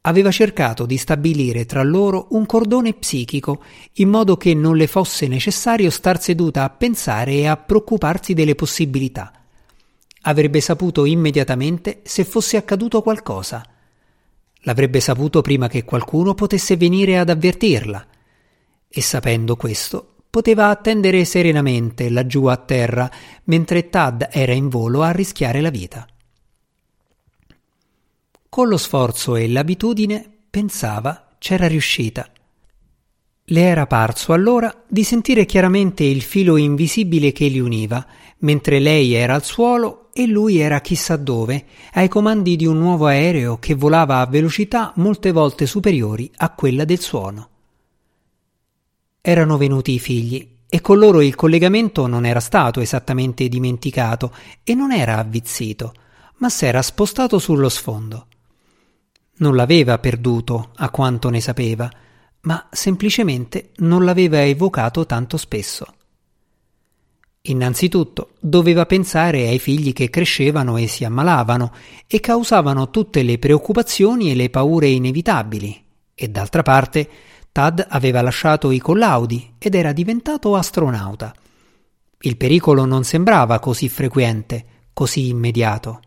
aveva 0.05 0.31
cercato 0.31 0.85
di 0.85 0.97
stabilire 0.97 1.65
tra 1.65 1.83
loro 1.83 2.27
un 2.31 2.45
cordone 2.45 2.93
psichico, 2.93 3.63
in 3.93 4.09
modo 4.09 4.35
che 4.35 4.53
non 4.53 4.75
le 4.75 4.87
fosse 4.87 5.27
necessario 5.27 5.89
star 5.91 6.19
seduta 6.19 6.63
a 6.63 6.69
pensare 6.71 7.33
e 7.33 7.45
a 7.45 7.55
preoccuparsi 7.55 8.33
delle 8.33 8.55
possibilità. 8.55 9.42
Avrebbe 10.25 10.61
saputo 10.61 11.05
immediatamente 11.05 12.01
se 12.03 12.23
fosse 12.23 12.55
accaduto 12.55 13.01
qualcosa. 13.01 13.65
L'avrebbe 14.61 15.01
saputo 15.01 15.41
prima 15.41 15.67
che 15.67 15.83
qualcuno 15.83 16.33
potesse 16.33 16.77
venire 16.77 17.17
ad 17.17 17.29
avvertirla. 17.29 18.07
E 18.87 19.01
sapendo 19.01 19.57
questo, 19.57 20.15
poteva 20.29 20.69
attendere 20.69 21.25
serenamente 21.25 22.09
laggiù 22.09 22.45
a 22.45 22.55
terra, 22.55 23.11
mentre 23.45 23.89
Tad 23.89 24.29
era 24.31 24.53
in 24.53 24.69
volo 24.69 25.01
a 25.01 25.11
rischiare 25.11 25.59
la 25.59 25.69
vita. 25.69 26.07
Con 28.47 28.67
lo 28.69 28.77
sforzo 28.77 29.35
e 29.35 29.49
l'abitudine, 29.49 30.25
pensava, 30.49 31.35
c'era 31.37 31.67
riuscita. 31.67 32.31
Le 33.45 33.61
era 33.61 33.87
parso 33.87 34.31
allora 34.31 34.83
di 34.87 35.03
sentire 35.03 35.45
chiaramente 35.45 36.05
il 36.05 36.21
filo 36.21 36.55
invisibile 36.55 37.33
che 37.33 37.47
li 37.47 37.59
univa, 37.59 38.05
mentre 38.39 38.79
lei 38.79 39.13
era 39.13 39.33
al 39.33 39.43
suolo 39.43 40.02
e 40.13 40.27
lui 40.27 40.59
era 40.59 40.79
chissà 40.79 41.15
dove, 41.15 41.65
ai 41.93 42.07
comandi 42.07 42.55
di 42.55 42.67
un 42.67 42.77
nuovo 42.77 43.07
aereo 43.07 43.57
che 43.57 43.73
volava 43.73 44.19
a 44.19 44.27
velocità 44.27 44.93
molte 44.97 45.31
volte 45.31 45.65
superiori 45.65 46.31
a 46.37 46.51
quella 46.51 46.85
del 46.85 46.99
suono. 46.99 47.49
Erano 49.19 49.57
venuti 49.57 49.93
i 49.93 49.99
figli 49.99 50.47
e 50.69 50.81
con 50.81 50.99
loro 50.99 51.21
il 51.21 51.33
collegamento 51.33 52.05
non 52.05 52.25
era 52.25 52.39
stato 52.39 52.79
esattamente 52.79 53.47
dimenticato 53.47 54.35
e 54.63 54.75
non 54.75 54.91
era 54.91 55.17
avvizzito, 55.17 55.93
ma 56.37 56.49
s'era 56.49 56.81
spostato 56.83 57.39
sullo 57.39 57.69
sfondo. 57.69 58.27
Non 59.37 59.55
l'aveva 59.55 59.97
perduto, 59.97 60.69
a 60.75 60.89
quanto 60.91 61.29
ne 61.29 61.41
sapeva, 61.41 61.91
ma 62.41 62.67
semplicemente 62.71 63.71
non 63.77 64.05
l'aveva 64.05 64.43
evocato 64.43 65.05
tanto 65.07 65.37
spesso. 65.37 65.85
Innanzitutto 67.45 68.35
doveva 68.39 68.85
pensare 68.85 69.49
ai 69.49 69.59
figli 69.59 69.91
che 69.91 70.09
crescevano 70.09 70.77
e 70.77 70.87
si 70.87 71.03
ammalavano 71.03 71.73
e 72.07 72.21
causavano 72.21 72.89
tutte 72.89 73.21
le 73.21 73.37
preoccupazioni 73.37 74.31
e 74.31 74.35
le 74.35 74.49
paure 74.49 74.87
inevitabili, 74.87 75.83
e 76.15 76.27
d'altra 76.29 76.61
parte 76.61 77.09
Tad 77.51 77.85
aveva 77.89 78.21
lasciato 78.21 78.71
i 78.71 78.79
collaudi 78.79 79.55
ed 79.59 79.75
era 79.75 79.91
diventato 79.91 80.55
astronauta. 80.55 81.35
Il 82.21 82.37
pericolo 82.37 82.85
non 82.85 83.03
sembrava 83.03 83.59
così 83.59 83.89
frequente, 83.89 84.65
così 84.93 85.27
immediato. 85.27 85.99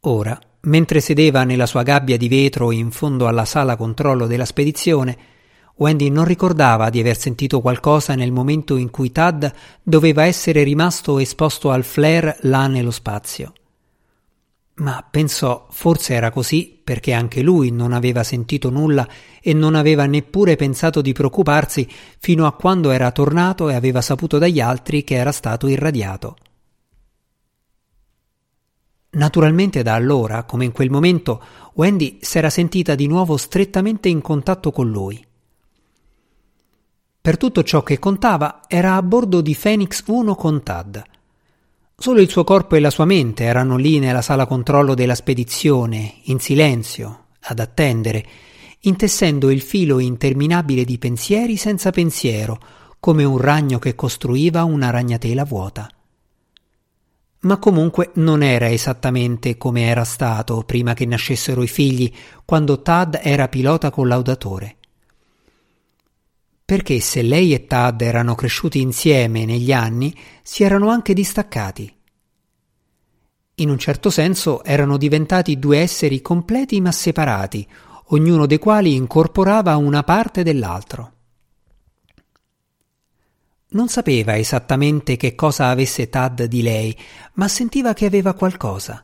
Ora, 0.00 0.36
mentre 0.62 1.00
sedeva 1.00 1.44
nella 1.44 1.66
sua 1.66 1.84
gabbia 1.84 2.16
di 2.16 2.26
vetro 2.26 2.72
in 2.72 2.90
fondo 2.90 3.28
alla 3.28 3.44
sala 3.44 3.76
controllo 3.76 4.26
della 4.26 4.44
spedizione, 4.44 5.33
Wendy 5.76 6.08
non 6.08 6.24
ricordava 6.24 6.88
di 6.88 7.00
aver 7.00 7.18
sentito 7.18 7.60
qualcosa 7.60 8.14
nel 8.14 8.30
momento 8.30 8.76
in 8.76 8.90
cui 8.90 9.10
Tad 9.10 9.52
doveva 9.82 10.24
essere 10.24 10.62
rimasto 10.62 11.18
esposto 11.18 11.70
al 11.70 11.82
flare 11.82 12.36
là 12.42 12.68
nello 12.68 12.92
spazio. 12.92 13.52
Ma 14.76 15.06
pensò 15.08 15.66
forse 15.70 16.14
era 16.14 16.30
così 16.30 16.80
perché 16.82 17.12
anche 17.12 17.42
lui 17.42 17.70
non 17.70 17.92
aveva 17.92 18.22
sentito 18.22 18.70
nulla 18.70 19.06
e 19.40 19.52
non 19.52 19.74
aveva 19.74 20.06
neppure 20.06 20.56
pensato 20.56 21.00
di 21.00 21.12
preoccuparsi 21.12 21.88
fino 22.18 22.46
a 22.46 22.52
quando 22.52 22.90
era 22.90 23.10
tornato 23.10 23.68
e 23.68 23.74
aveva 23.74 24.00
saputo 24.00 24.38
dagli 24.38 24.60
altri 24.60 25.04
che 25.04 25.14
era 25.14 25.32
stato 25.32 25.66
irradiato. 25.66 26.36
Naturalmente 29.10 29.82
da 29.82 29.94
allora, 29.94 30.42
come 30.42 30.64
in 30.64 30.72
quel 30.72 30.90
momento, 30.90 31.42
Wendy 31.74 32.18
s'era 32.20 32.50
sentita 32.50 32.96
di 32.96 33.06
nuovo 33.06 33.36
strettamente 33.36 34.08
in 34.08 34.20
contatto 34.20 34.72
con 34.72 34.90
lui. 34.90 35.24
Per 37.24 37.38
tutto 37.38 37.62
ciò 37.62 37.82
che 37.82 37.98
contava 37.98 38.60
era 38.68 38.96
a 38.96 39.02
bordo 39.02 39.40
di 39.40 39.56
Phoenix 39.58 40.02
1 40.04 40.34
con 40.34 40.62
Tad. 40.62 41.02
Solo 41.96 42.20
il 42.20 42.28
suo 42.28 42.44
corpo 42.44 42.76
e 42.76 42.80
la 42.80 42.90
sua 42.90 43.06
mente 43.06 43.44
erano 43.44 43.78
lì 43.78 43.98
nella 43.98 44.20
sala 44.20 44.44
controllo 44.44 44.92
della 44.92 45.14
spedizione, 45.14 46.16
in 46.24 46.38
silenzio, 46.38 47.28
ad 47.44 47.60
attendere, 47.60 48.26
intessendo 48.80 49.50
il 49.50 49.62
filo 49.62 50.00
interminabile 50.00 50.84
di 50.84 50.98
pensieri 50.98 51.56
senza 51.56 51.90
pensiero, 51.92 52.58
come 53.00 53.24
un 53.24 53.38
ragno 53.38 53.78
che 53.78 53.94
costruiva 53.94 54.64
una 54.64 54.90
ragnatela 54.90 55.46
vuota 55.46 55.88
ma 57.40 57.58
comunque 57.58 58.10
non 58.16 58.42
era 58.42 58.70
esattamente 58.70 59.56
come 59.56 59.86
era 59.86 60.04
stato 60.04 60.62
prima 60.64 60.92
che 60.92 61.04
nascessero 61.06 61.62
i 61.62 61.68
figli, 61.68 62.10
quando 62.44 62.80
Tad 62.80 63.20
era 63.22 63.48
pilota 63.48 63.90
collaudatore. 63.90 64.76
Perché 66.64 66.98
se 67.00 67.20
lei 67.20 67.52
e 67.52 67.66
Tad 67.66 68.00
erano 68.00 68.34
cresciuti 68.34 68.80
insieme 68.80 69.44
negli 69.44 69.70
anni, 69.70 70.16
si 70.42 70.62
erano 70.62 70.88
anche 70.88 71.12
distaccati. 71.12 71.94
In 73.56 73.68
un 73.68 73.78
certo 73.78 74.08
senso 74.08 74.64
erano 74.64 74.96
diventati 74.96 75.58
due 75.58 75.78
esseri 75.78 76.22
completi 76.22 76.80
ma 76.80 76.90
separati, 76.90 77.68
ognuno 78.08 78.46
dei 78.46 78.58
quali 78.58 78.94
incorporava 78.94 79.76
una 79.76 80.02
parte 80.04 80.42
dell'altro. 80.42 81.12
Non 83.68 83.88
sapeva 83.88 84.38
esattamente 84.38 85.16
che 85.16 85.34
cosa 85.34 85.68
avesse 85.68 86.08
Tad 86.08 86.44
di 86.44 86.62
lei, 86.62 86.96
ma 87.34 87.46
sentiva 87.46 87.92
che 87.92 88.06
aveva 88.06 88.32
qualcosa. 88.32 89.02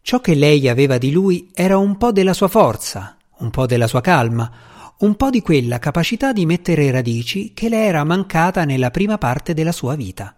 Ciò 0.00 0.20
che 0.20 0.34
lei 0.34 0.68
aveva 0.68 0.98
di 0.98 1.10
lui 1.10 1.50
era 1.52 1.78
un 1.78 1.96
po' 1.96 2.12
della 2.12 2.34
sua 2.34 2.48
forza, 2.48 3.16
un 3.38 3.50
po' 3.50 3.66
della 3.66 3.86
sua 3.86 4.02
calma, 4.02 4.50
un 4.98 5.16
po' 5.16 5.30
di 5.30 5.42
quella 5.42 5.78
capacità 5.78 6.32
di 6.32 6.46
mettere 6.46 6.90
radici 6.90 7.52
che 7.52 7.68
le 7.68 7.84
era 7.84 8.04
mancata 8.04 8.64
nella 8.64 8.90
prima 8.90 9.18
parte 9.18 9.52
della 9.54 9.72
sua 9.72 9.96
vita. 9.96 10.36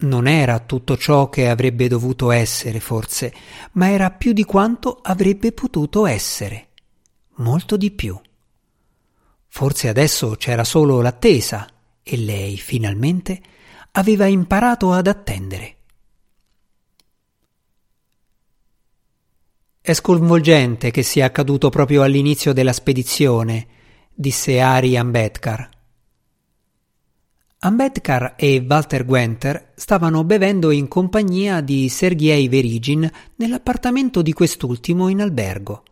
Non 0.00 0.26
era 0.28 0.60
tutto 0.60 0.96
ciò 0.96 1.28
che 1.28 1.48
avrebbe 1.48 1.88
dovuto 1.88 2.30
essere, 2.30 2.78
forse, 2.78 3.34
ma 3.72 3.90
era 3.90 4.10
più 4.10 4.32
di 4.32 4.44
quanto 4.44 4.98
avrebbe 5.02 5.52
potuto 5.52 6.06
essere. 6.06 6.68
Molto 7.36 7.76
di 7.76 7.90
più. 7.90 8.18
Forse 9.48 9.88
adesso 9.88 10.36
c'era 10.36 10.62
solo 10.62 11.00
l'attesa 11.00 11.68
e 12.02 12.16
lei, 12.16 12.56
finalmente, 12.58 13.40
aveva 13.92 14.26
imparato 14.26 14.92
ad 14.92 15.06
attendere. 15.06 15.77
È 19.88 19.94
sconvolgente 19.94 20.90
che 20.90 21.02
sia 21.02 21.24
accaduto 21.24 21.70
proprio 21.70 22.02
all'inizio 22.02 22.52
della 22.52 22.74
spedizione, 22.74 23.66
disse 24.12 24.60
Ari 24.60 24.98
Ambedkar. 24.98 25.66
Ambedkar 27.60 28.34
e 28.36 28.62
Walter 28.68 29.06
Gwenter 29.06 29.72
stavano 29.76 30.24
bevendo 30.24 30.72
in 30.72 30.88
compagnia 30.88 31.62
di 31.62 31.88
Sergei 31.88 32.48
Verigin 32.48 33.10
nell'appartamento 33.36 34.20
di 34.20 34.34
quest'ultimo 34.34 35.08
in 35.08 35.22
albergo. 35.22 35.82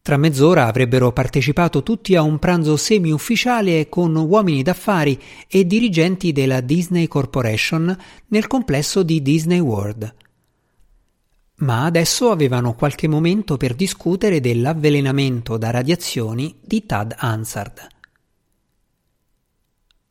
Tra 0.00 0.16
mezz'ora 0.16 0.68
avrebbero 0.68 1.10
partecipato 1.10 1.82
tutti 1.82 2.14
a 2.14 2.22
un 2.22 2.38
pranzo 2.38 2.76
semi-ufficiale 2.76 3.88
con 3.88 4.14
uomini 4.14 4.62
d'affari 4.62 5.20
e 5.48 5.66
dirigenti 5.66 6.30
della 6.30 6.60
Disney 6.60 7.08
Corporation 7.08 7.98
nel 8.28 8.46
complesso 8.46 9.02
di 9.02 9.20
Disney 9.20 9.58
World. 9.58 10.25
Ma 11.56 11.84
adesso 11.84 12.30
avevano 12.30 12.74
qualche 12.74 13.08
momento 13.08 13.56
per 13.56 13.74
discutere 13.74 14.40
dell'avvelenamento 14.40 15.56
da 15.56 15.70
radiazioni 15.70 16.56
di 16.60 16.84
Tad 16.84 17.14
Hansard. 17.16 17.86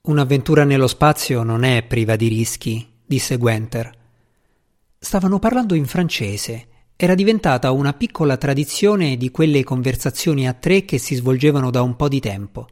Un'avventura 0.01 0.63
nello 0.63 0.87
spazio 0.87 1.43
non 1.43 1.63
è 1.63 1.83
priva 1.83 2.15
di 2.15 2.27
rischi, 2.27 2.87
disse 3.05 3.37
Gwenter. 3.37 3.91
Stavano 4.97 5.39
parlando 5.39 5.75
in 5.75 5.85
francese 5.85 6.67
era 6.97 7.13
diventata 7.13 7.71
una 7.71 7.91
piccola 7.91 8.37
tradizione 8.37 9.17
di 9.17 9.29
quelle 9.29 9.65
conversazioni 9.65 10.47
a 10.47 10.53
tre 10.53 10.85
che 10.85 10.97
si 10.97 11.15
svolgevano 11.15 11.69
da 11.69 11.81
un 11.81 11.97
po' 11.97 12.07
di 12.07 12.21
tempo. 12.21 12.69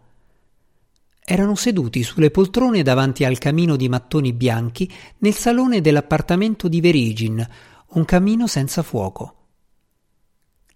Erano 1.25 1.55
seduti 1.55 2.03
sulle 2.03 2.31
poltrone 2.31 2.83
davanti 2.83 3.25
al 3.25 3.37
camino 3.37 3.75
di 3.75 3.89
mattoni 3.89 4.31
bianchi 4.31 4.89
nel 5.19 5.33
salone 5.33 5.81
dell'appartamento 5.81 6.69
di 6.69 6.79
Verigin, 6.79 7.45
un 7.93 8.05
camino 8.05 8.47
senza 8.47 8.81
fuoco. 8.81 9.35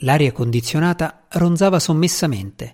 L'aria 0.01 0.31
condizionata 0.31 1.25
ronzava 1.29 1.79
sommessamente. 1.79 2.73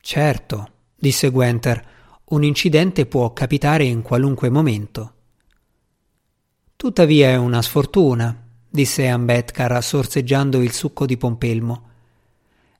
Certo, 0.00 0.70
disse 0.96 1.30
Gwenter, 1.30 1.94
un 2.24 2.42
incidente 2.42 3.06
può 3.06 3.32
capitare 3.32 3.84
in 3.84 4.02
qualunque 4.02 4.50
momento. 4.50 5.14
Tuttavia 6.74 7.28
è 7.28 7.36
una 7.36 7.62
sfortuna, 7.62 8.44
disse 8.68 9.06
Ambedkar 9.06 9.82
sorseggiando 9.82 10.60
il 10.60 10.72
succo 10.72 11.06
di 11.06 11.16
pompelmo. 11.16 11.90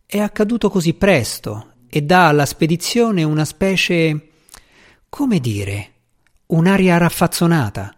È 0.05 0.19
accaduto 0.19 0.69
così 0.69 0.95
presto 0.95 1.75
e 1.89 2.03
dà 2.03 2.29
alla 2.29 2.47
spedizione 2.47 3.23
una 3.23 3.45
specie. 3.45 4.31
come 5.09 5.39
dire. 5.39 5.93
un'aria 6.47 6.97
raffazzonata. 6.97 7.96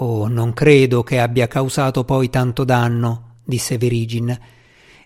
Oh, 0.00 0.28
non 0.28 0.52
credo 0.52 1.02
che 1.02 1.18
abbia 1.18 1.48
causato 1.48 2.04
poi 2.04 2.30
tanto 2.30 2.62
danno, 2.62 3.38
disse 3.44 3.78
Verigin, 3.78 4.38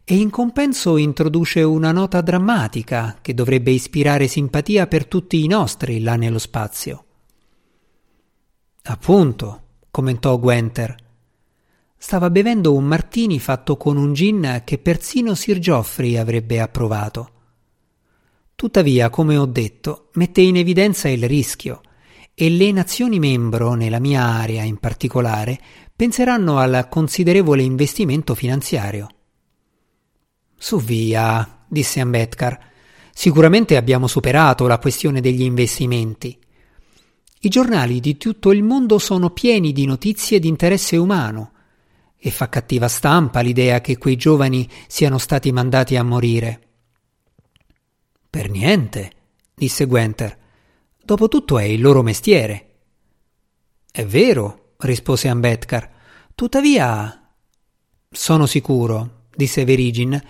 e 0.04 0.14
in 0.14 0.28
compenso 0.28 0.98
introduce 0.98 1.62
una 1.62 1.92
nota 1.92 2.20
drammatica 2.20 3.16
che 3.22 3.32
dovrebbe 3.32 3.70
ispirare 3.70 4.26
simpatia 4.26 4.86
per 4.86 5.06
tutti 5.06 5.42
i 5.42 5.46
nostri 5.46 6.02
là 6.02 6.16
nello 6.16 6.38
spazio. 6.38 7.04
Appunto, 8.82 9.62
commentò 9.90 10.38
Gwenter. 10.38 10.94
Stava 11.96 12.28
bevendo 12.28 12.74
un 12.74 12.84
martini 12.84 13.38
fatto 13.38 13.78
con 13.78 13.96
un 13.96 14.12
gin 14.12 14.60
che 14.64 14.76
persino 14.76 15.34
Sir 15.34 15.58
Geoffrey 15.58 16.16
avrebbe 16.16 16.60
approvato. 16.60 17.30
Tuttavia, 18.54 19.08
come 19.08 19.38
ho 19.38 19.46
detto, 19.46 20.10
mette 20.14 20.42
in 20.42 20.56
evidenza 20.56 21.08
il 21.08 21.26
rischio 21.26 21.80
e 22.34 22.50
le 22.50 22.72
nazioni 22.72 23.18
membro, 23.18 23.74
nella 23.74 23.98
mia 23.98 24.22
area 24.22 24.62
in 24.62 24.78
particolare, 24.78 25.58
penseranno 25.94 26.58
al 26.58 26.86
considerevole 26.88 27.62
investimento 27.62 28.34
finanziario. 28.34 29.08
Su 30.56 30.78
via, 30.78 31.64
disse 31.68 32.00
Ambedkar. 32.00 32.70
Sicuramente 33.12 33.76
abbiamo 33.76 34.06
superato 34.06 34.66
la 34.66 34.78
questione 34.78 35.20
degli 35.20 35.42
investimenti. 35.42 36.38
I 37.40 37.48
giornali 37.48 38.00
di 38.00 38.16
tutto 38.16 38.52
il 38.52 38.62
mondo 38.62 38.98
sono 38.98 39.30
pieni 39.30 39.72
di 39.72 39.84
notizie 39.84 40.38
di 40.38 40.48
interesse 40.48 40.96
umano 40.96 41.52
e 42.16 42.30
fa 42.30 42.48
cattiva 42.48 42.86
stampa 42.86 43.40
l'idea 43.40 43.80
che 43.80 43.98
quei 43.98 44.16
giovani 44.16 44.68
siano 44.86 45.18
stati 45.18 45.50
mandati 45.50 45.96
a 45.96 46.04
morire. 46.04 46.60
Per 48.30 48.48
niente, 48.48 49.12
disse 49.54 49.86
Gwenter. 49.86 50.38
Dopotutto 51.04 51.58
è 51.58 51.64
il 51.64 51.80
loro 51.80 52.02
mestiere. 52.02 52.68
È 53.90 54.06
vero, 54.06 54.74
rispose 54.78 55.26
Ambedkar. 55.26 55.90
Tuttavia. 56.34 57.34
Sono 58.08 58.46
sicuro, 58.46 59.24
disse 59.34 59.64
Verigin, 59.64 60.20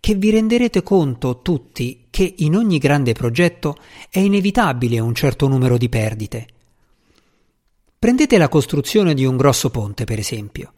che 0.00 0.14
vi 0.14 0.30
renderete 0.30 0.82
conto 0.82 1.42
tutti 1.42 2.06
che 2.08 2.34
in 2.38 2.56
ogni 2.56 2.78
grande 2.78 3.12
progetto 3.12 3.76
è 4.08 4.20
inevitabile 4.20 5.00
un 5.00 5.14
certo 5.14 5.48
numero 5.48 5.76
di 5.76 5.88
perdite. 5.90 6.46
Prendete 7.98 8.38
la 8.38 8.48
costruzione 8.48 9.12
di 9.12 9.26
un 9.26 9.36
grosso 9.36 9.70
ponte, 9.70 10.04
per 10.04 10.18
esempio. 10.18 10.72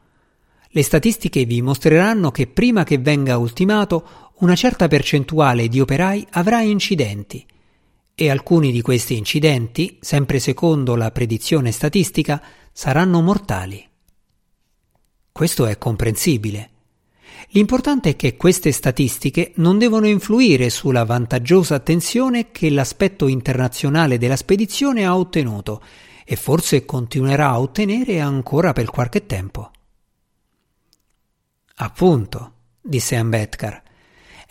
Le 0.68 0.82
statistiche 0.82 1.44
vi 1.44 1.62
mostreranno 1.62 2.32
che 2.32 2.48
prima 2.48 2.82
che 2.82 2.98
venga 2.98 3.38
ultimato 3.38 4.32
una 4.38 4.56
certa 4.56 4.88
percentuale 4.88 5.68
di 5.68 5.80
operai 5.80 6.26
avrà 6.30 6.60
incidenti 6.60 7.46
e 8.14 8.30
alcuni 8.30 8.70
di 8.70 8.80
questi 8.80 9.16
incidenti, 9.16 9.98
sempre 10.00 10.38
secondo 10.38 10.94
la 10.94 11.10
predizione 11.10 11.72
statistica, 11.72 12.40
saranno 12.72 13.20
mortali. 13.20 13.86
Questo 15.32 15.66
è 15.66 15.78
comprensibile. 15.78 16.70
L'importante 17.48 18.10
è 18.10 18.16
che 18.16 18.36
queste 18.36 18.72
statistiche 18.72 19.52
non 19.56 19.78
devono 19.78 20.06
influire 20.06 20.70
sulla 20.70 21.04
vantaggiosa 21.04 21.74
attenzione 21.74 22.50
che 22.50 22.70
l'aspetto 22.70 23.26
internazionale 23.26 24.18
della 24.18 24.36
spedizione 24.36 25.04
ha 25.04 25.16
ottenuto 25.16 25.82
e 26.24 26.36
forse 26.36 26.84
continuerà 26.84 27.50
a 27.50 27.60
ottenere 27.60 28.20
ancora 28.20 28.72
per 28.72 28.90
qualche 28.90 29.26
tempo. 29.26 29.70
Appunto, 31.76 32.52
disse 32.80 33.16
Ambedkar, 33.16 33.82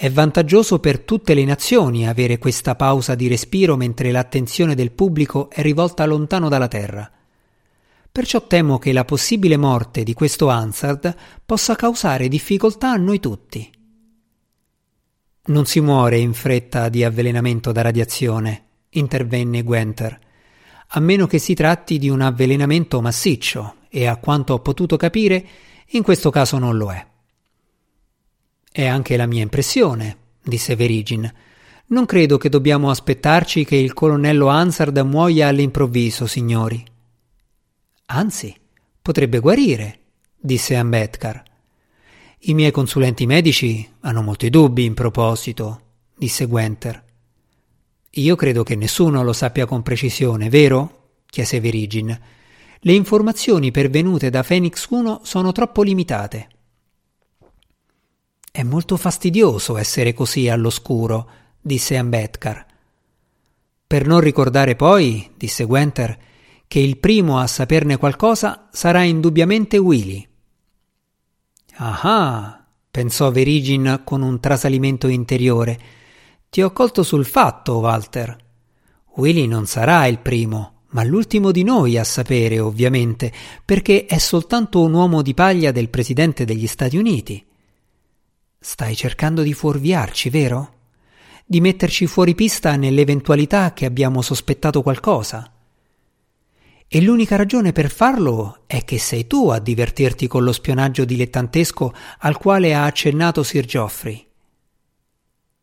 è 0.03 0.11
vantaggioso 0.11 0.81
per 0.81 0.99
tutte 0.99 1.33
le 1.33 1.45
nazioni 1.45 2.05
avere 2.05 2.37
questa 2.37 2.75
pausa 2.75 3.15
di 3.15 3.29
respiro 3.29 3.77
mentre 3.77 4.11
l'attenzione 4.11 4.75
del 4.75 4.91
pubblico 4.91 5.49
è 5.49 5.61
rivolta 5.61 6.03
lontano 6.03 6.49
dalla 6.49 6.67
terra. 6.67 7.09
Perciò 8.11 8.45
temo 8.45 8.79
che 8.79 8.91
la 8.91 9.05
possibile 9.05 9.55
morte 9.55 10.03
di 10.03 10.13
questo 10.13 10.49
Hansard 10.49 11.15
possa 11.45 11.77
causare 11.77 12.27
difficoltà 12.27 12.89
a 12.89 12.97
noi 12.97 13.21
tutti. 13.21 13.71
Non 15.45 15.65
si 15.65 15.79
muore 15.79 16.17
in 16.17 16.33
fretta 16.33 16.89
di 16.89 17.05
avvelenamento 17.05 17.71
da 17.71 17.81
radiazione, 17.81 18.65
intervenne 18.89 19.63
Gwenter, 19.63 20.19
a 20.85 20.99
meno 20.99 21.27
che 21.27 21.39
si 21.39 21.53
tratti 21.53 21.97
di 21.97 22.09
un 22.09 22.19
avvelenamento 22.19 22.99
massiccio, 22.99 23.75
e 23.87 24.05
a 24.05 24.17
quanto 24.17 24.51
ho 24.51 24.59
potuto 24.59 24.97
capire, 24.97 25.47
in 25.91 26.03
questo 26.03 26.29
caso 26.29 26.57
non 26.57 26.75
lo 26.75 26.91
è. 26.91 27.11
È 28.75 28.87
anche 28.87 29.17
la 29.17 29.27
mia 29.27 29.43
impressione, 29.43 30.17
disse 30.41 30.75
Verigin. 30.75 31.31
Non 31.89 32.07
credo 32.07 32.39
che 32.39 32.49
dobbiamo 32.49 32.89
aspettarci 32.89 33.65
che 33.65 33.75
il 33.75 33.93
colonnello 33.93 34.47
Hansard 34.47 34.97
muoia 34.97 35.47
all'improvviso, 35.47 36.25
signori. 36.25 36.83
Anzi, 38.07 38.51
potrebbe 38.99 39.37
guarire, 39.37 39.99
disse 40.35 40.75
Ambedkar. 40.75 41.43
I 42.39 42.55
miei 42.55 42.71
consulenti 42.71 43.27
medici 43.27 43.87
hanno 43.99 44.23
molti 44.23 44.49
dubbi 44.49 44.85
in 44.85 44.95
proposito, 44.95 45.81
disse 46.17 46.47
Gwenter. 46.47 47.03
Io 48.09 48.35
credo 48.35 48.63
che 48.63 48.75
nessuno 48.75 49.21
lo 49.21 49.33
sappia 49.33 49.67
con 49.67 49.83
precisione, 49.83 50.49
vero? 50.49 51.09
chiese 51.27 51.59
Verigin. 51.59 52.19
Le 52.79 52.91
informazioni 52.91 53.69
pervenute 53.69 54.31
da 54.31 54.41
Phoenix 54.41 54.87
1 54.89 55.21
sono 55.21 55.51
troppo 55.51 55.83
limitate. 55.83 56.47
È 58.55 58.61
molto 58.61 58.97
fastidioso 58.97 59.77
essere 59.77 60.13
così 60.13 60.47
all'oscuro, 60.47 61.27
disse 61.59 61.97
Ambedkar. 61.97 62.63
Per 63.87 64.05
non 64.05 64.19
ricordare 64.19 64.75
poi, 64.75 65.31
disse 65.35 65.65
Gwenter, 65.65 66.15
che 66.67 66.77
il 66.77 66.99
primo 66.99 67.39
a 67.39 67.47
saperne 67.47 67.97
qualcosa 67.97 68.69
sarà 68.71 69.01
indubbiamente 69.01 69.79
Willy. 69.79 70.27
Ah, 71.77 72.63
pensò 72.91 73.31
Verigin 73.31 74.01
con 74.03 74.21
un 74.21 74.39
trasalimento 74.39 75.07
interiore. 75.07 75.79
Ti 76.47 76.61
ho 76.61 76.71
colto 76.73 77.01
sul 77.01 77.25
fatto, 77.25 77.79
Walter. 77.79 78.37
Willy 79.15 79.47
non 79.47 79.65
sarà 79.65 80.05
il 80.05 80.19
primo, 80.19 80.81
ma 80.89 81.03
l'ultimo 81.03 81.49
di 81.49 81.63
noi 81.63 81.97
a 81.97 82.03
sapere, 82.03 82.59
ovviamente, 82.59 83.33
perché 83.65 84.05
è 84.05 84.19
soltanto 84.19 84.79
un 84.83 84.93
uomo 84.93 85.23
di 85.23 85.33
paglia 85.33 85.71
del 85.71 85.89
presidente 85.89 86.45
degli 86.45 86.67
Stati 86.67 86.97
Uniti. 86.97 87.43
Stai 88.65 88.95
cercando 88.95 89.41
di 89.41 89.51
fuorviarci, 89.51 90.29
vero? 90.29 90.75
Di 91.45 91.59
metterci 91.59 92.07
fuori 92.07 92.33
pista 92.33 92.77
nell'eventualità 92.77 93.73
che 93.73 93.83
abbiamo 93.83 94.21
sospettato 94.21 94.81
qualcosa. 94.81 95.51
E 96.87 97.01
l'unica 97.01 97.35
ragione 97.35 97.73
per 97.73 97.91
farlo 97.91 98.63
è 98.65 98.85
che 98.85 98.99
sei 98.99 99.27
tu 99.27 99.49
a 99.49 99.59
divertirti 99.59 100.27
con 100.27 100.45
lo 100.45 100.53
spionaggio 100.53 101.03
dilettantesco 101.03 101.93
al 102.19 102.37
quale 102.37 102.73
ha 102.73 102.85
accennato 102.85 103.43
Sir 103.43 103.65
Geoffrey. 103.65 104.25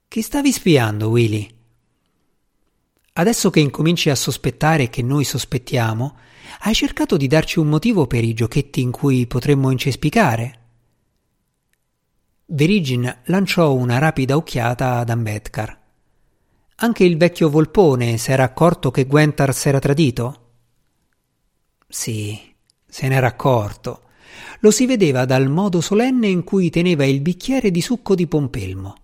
Chi 0.06 0.20
stavi 0.20 0.52
spiando, 0.52 1.08
Willy? 1.08 1.48
Adesso 3.14 3.48
che 3.48 3.60
incominci 3.60 4.10
a 4.10 4.14
sospettare 4.14 4.90
che 4.90 5.00
noi 5.00 5.24
sospettiamo, 5.24 6.18
hai 6.60 6.74
cercato 6.74 7.16
di 7.16 7.28
darci 7.28 7.60
un 7.60 7.68
motivo 7.68 8.06
per 8.06 8.24
i 8.24 8.34
giochetti 8.34 8.82
in 8.82 8.90
cui 8.90 9.26
potremmo 9.26 9.70
incespicare? 9.70 10.59
Verigin 12.52 13.18
lanciò 13.26 13.72
una 13.74 13.98
rapida 13.98 14.34
occhiata 14.34 14.96
ad 14.96 15.08
Ambedkar. 15.08 15.78
Anche 16.76 17.04
il 17.04 17.16
vecchio 17.16 17.48
volpone 17.48 18.16
s'era 18.16 18.42
accorto 18.42 18.90
che 18.90 19.06
Gwentar 19.06 19.54
s'era 19.54 19.78
tradito? 19.78 20.48
Sì, 21.86 22.36
se 22.84 23.06
n'era 23.06 23.28
accorto. 23.28 24.02
Lo 24.60 24.72
si 24.72 24.84
vedeva 24.86 25.26
dal 25.26 25.48
modo 25.48 25.80
solenne 25.80 26.26
in 26.26 26.42
cui 26.42 26.70
teneva 26.70 27.04
il 27.04 27.20
bicchiere 27.20 27.70
di 27.70 27.80
succo 27.80 28.16
di 28.16 28.26
pompelmo. 28.26 28.96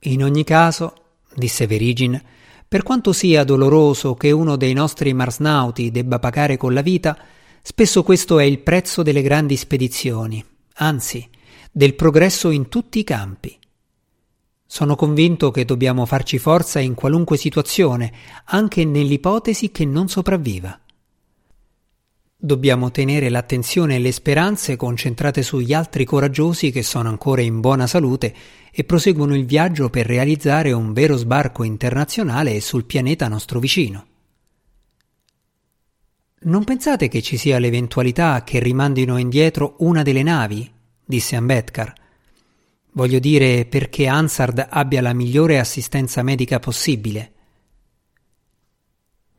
In 0.00 0.24
ogni 0.24 0.44
caso, 0.44 0.94
disse 1.34 1.66
Verigin, 1.66 2.18
per 2.66 2.82
quanto 2.82 3.12
sia 3.12 3.44
doloroso 3.44 4.14
che 4.14 4.30
uno 4.30 4.56
dei 4.56 4.72
nostri 4.72 5.12
marsnauti 5.12 5.90
debba 5.90 6.18
pagare 6.18 6.56
con 6.56 6.72
la 6.72 6.80
vita, 6.80 7.18
spesso 7.60 8.02
questo 8.02 8.38
è 8.38 8.44
il 8.44 8.60
prezzo 8.60 9.02
delle 9.02 9.20
grandi 9.20 9.56
spedizioni 9.56 10.54
anzi 10.76 11.28
del 11.70 11.94
progresso 11.94 12.50
in 12.50 12.68
tutti 12.68 12.98
i 12.98 13.04
campi. 13.04 13.56
Sono 14.66 14.96
convinto 14.96 15.50
che 15.50 15.64
dobbiamo 15.64 16.06
farci 16.06 16.38
forza 16.38 16.80
in 16.80 16.94
qualunque 16.94 17.36
situazione, 17.36 18.12
anche 18.46 18.84
nell'ipotesi 18.84 19.70
che 19.70 19.84
non 19.84 20.08
sopravviva. 20.08 20.78
Dobbiamo 22.38 22.90
tenere 22.90 23.30
l'attenzione 23.30 23.96
e 23.96 23.98
le 23.98 24.12
speranze 24.12 24.76
concentrate 24.76 25.42
sugli 25.42 25.72
altri 25.72 26.04
coraggiosi 26.04 26.70
che 26.70 26.82
sono 26.82 27.08
ancora 27.08 27.40
in 27.40 27.60
buona 27.60 27.86
salute 27.86 28.34
e 28.70 28.84
proseguono 28.84 29.34
il 29.34 29.46
viaggio 29.46 29.88
per 29.88 30.06
realizzare 30.06 30.72
un 30.72 30.92
vero 30.92 31.16
sbarco 31.16 31.62
internazionale 31.62 32.60
sul 32.60 32.84
pianeta 32.84 33.28
nostro 33.28 33.58
vicino. 33.60 34.06
Non 36.46 36.62
pensate 36.62 37.08
che 37.08 37.22
ci 37.22 37.36
sia 37.36 37.58
l'eventualità 37.58 38.44
che 38.44 38.60
rimandino 38.60 39.16
indietro 39.16 39.74
una 39.78 40.02
delle 40.02 40.22
navi? 40.22 40.72
disse 41.04 41.34
Ambedkar. 41.34 41.92
Voglio 42.92 43.18
dire 43.18 43.66
perché 43.66 44.06
Hansard 44.06 44.64
abbia 44.70 45.02
la 45.02 45.12
migliore 45.12 45.58
assistenza 45.58 46.22
medica 46.22 46.60
possibile. 46.60 47.32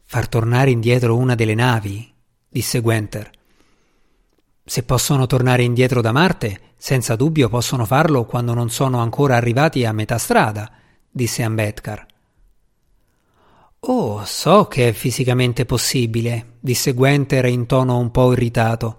Far 0.03 0.27
tornare 0.27 0.69
indietro 0.69 1.15
una 1.15 1.35
delle 1.35 1.55
navi? 1.55 2.13
disse 2.49 2.81
Gwenter. 2.81 3.29
Se 4.65 4.83
possono 4.83 5.27
tornare 5.27 5.63
indietro 5.63 6.01
da 6.01 6.11
Marte, 6.11 6.73
senza 6.75 7.15
dubbio 7.15 7.47
possono 7.47 7.85
farlo 7.85 8.25
quando 8.25 8.53
non 8.53 8.69
sono 8.69 8.99
ancora 8.99 9.37
arrivati 9.37 9.85
a 9.85 9.93
metà 9.93 10.17
strada, 10.17 10.69
disse 11.09 11.41
Ambedkar. 11.41 12.05
Oh, 13.79 14.25
so 14.25 14.65
che 14.65 14.89
è 14.89 14.91
fisicamente 14.91 15.65
possibile, 15.65 16.57
disse 16.59 16.93
Gwenter 16.93 17.45
in 17.45 17.65
tono 17.67 17.99
un 17.99 18.09
po' 18.11 18.33
irritato. 18.33 18.97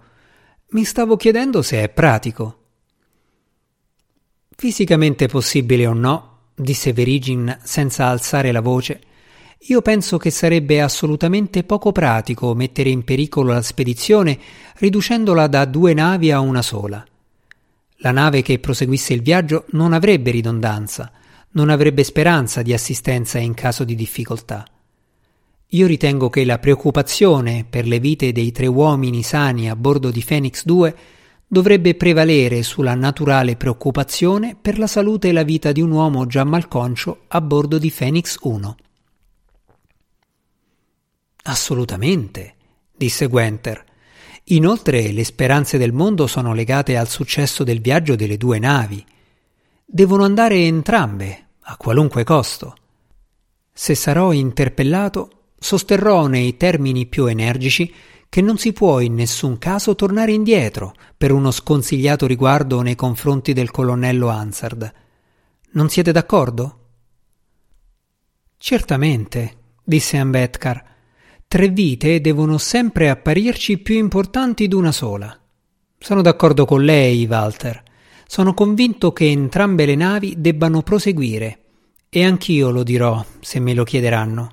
Mi 0.70 0.84
stavo 0.84 1.16
chiedendo 1.16 1.62
se 1.62 1.82
è 1.82 1.88
pratico. 1.88 2.56
Fisicamente 4.56 5.26
possibile 5.26 5.86
o 5.86 5.92
no, 5.92 6.50
disse 6.54 6.92
Verigin 6.92 7.58
senza 7.62 8.06
alzare 8.06 8.52
la 8.52 8.60
voce, 8.60 9.00
io 9.62 9.82
penso 9.82 10.18
che 10.18 10.30
sarebbe 10.30 10.80
assolutamente 10.80 11.64
poco 11.64 11.90
pratico 11.90 12.54
mettere 12.54 12.90
in 12.90 13.02
pericolo 13.02 13.52
la 13.52 13.62
spedizione 13.62 14.38
riducendola 14.76 15.48
da 15.48 15.64
due 15.64 15.94
navi 15.94 16.30
a 16.30 16.38
una 16.38 16.62
sola. 16.62 17.04
La 17.96 18.12
nave 18.12 18.42
che 18.42 18.60
proseguisse 18.60 19.12
il 19.12 19.22
viaggio 19.22 19.64
non 19.70 19.92
avrebbe 19.92 20.30
ridondanza, 20.30 21.10
non 21.52 21.70
avrebbe 21.70 22.04
speranza 22.04 22.62
di 22.62 22.72
assistenza 22.72 23.38
in 23.38 23.54
caso 23.54 23.84
di 23.84 23.94
difficoltà. 23.94 24.64
Io 25.72 25.86
ritengo 25.86 26.30
che 26.30 26.44
la 26.44 26.58
preoccupazione 26.58 27.66
per 27.68 27.86
le 27.86 28.00
vite 28.00 28.32
dei 28.32 28.52
tre 28.52 28.66
uomini 28.66 29.22
sani 29.22 29.68
a 29.68 29.76
bordo 29.76 30.10
di 30.10 30.24
Phoenix 30.26 30.64
2 30.64 30.96
dovrebbe 31.46 31.94
prevalere 31.94 32.62
sulla 32.62 32.94
naturale 32.94 33.56
preoccupazione 33.56 34.56
per 34.60 34.78
la 34.78 34.86
salute 34.86 35.28
e 35.28 35.32
la 35.32 35.42
vita 35.42 35.72
di 35.72 35.80
un 35.80 35.90
uomo 35.90 36.26
già 36.26 36.44
malconcio 36.44 37.24
a 37.28 37.40
bordo 37.40 37.78
di 37.78 37.90
Phoenix 37.90 38.36
1. 38.40 38.76
Assolutamente, 41.44 42.54
disse 42.94 43.26
Gwenter. 43.26 43.84
Inoltre 44.50 45.12
le 45.12 45.24
speranze 45.24 45.78
del 45.78 45.92
mondo 45.92 46.26
sono 46.26 46.52
legate 46.52 46.96
al 46.96 47.08
successo 47.08 47.64
del 47.64 47.80
viaggio 47.80 48.16
delle 48.16 48.36
due 48.36 48.58
navi. 48.58 49.04
Devono 49.90 50.24
andare 50.24 50.56
entrambe, 50.66 51.46
a 51.60 51.78
qualunque 51.78 52.22
costo. 52.22 52.76
Se 53.72 53.94
sarò 53.94 54.32
interpellato, 54.32 55.30
sosterrò 55.58 56.26
nei 56.26 56.58
termini 56.58 57.06
più 57.06 57.24
energici 57.24 57.90
che 58.28 58.42
non 58.42 58.58
si 58.58 58.74
può 58.74 59.00
in 59.00 59.14
nessun 59.14 59.56
caso 59.56 59.94
tornare 59.94 60.32
indietro 60.32 60.94
per 61.16 61.32
uno 61.32 61.50
sconsigliato 61.50 62.26
riguardo 62.26 62.82
nei 62.82 62.96
confronti 62.96 63.54
del 63.54 63.70
colonnello 63.70 64.28
Hansard. 64.28 64.92
Non 65.70 65.88
siete 65.88 66.12
d'accordo? 66.12 66.78
Certamente, 68.58 69.56
disse 69.82 70.18
Ambedkar. 70.18 70.84
Tre 71.48 71.68
vite 71.70 72.20
devono 72.20 72.58
sempre 72.58 73.08
apparirci 73.08 73.78
più 73.78 73.96
importanti 73.96 74.68
d'una 74.68 74.92
sola. 74.92 75.34
Sono 75.98 76.20
d'accordo 76.20 76.66
con 76.66 76.84
lei, 76.84 77.24
Walter. 77.24 77.86
Sono 78.30 78.52
convinto 78.52 79.10
che 79.14 79.26
entrambe 79.30 79.86
le 79.86 79.94
navi 79.94 80.34
debbano 80.36 80.82
proseguire. 80.82 81.60
E 82.10 82.26
anch'io 82.26 82.68
lo 82.68 82.82
dirò, 82.82 83.24
se 83.40 83.58
me 83.58 83.72
lo 83.72 83.84
chiederanno. 83.84 84.50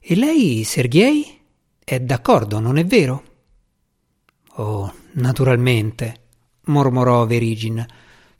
E 0.00 0.16
lei, 0.16 0.64
Sergei? 0.64 1.38
È 1.84 2.00
d'accordo, 2.00 2.60
non 2.60 2.78
è 2.78 2.86
vero? 2.86 3.22
Oh, 4.54 4.90
naturalmente, 5.12 6.20
mormorò 6.64 7.26
Verigin. 7.26 7.86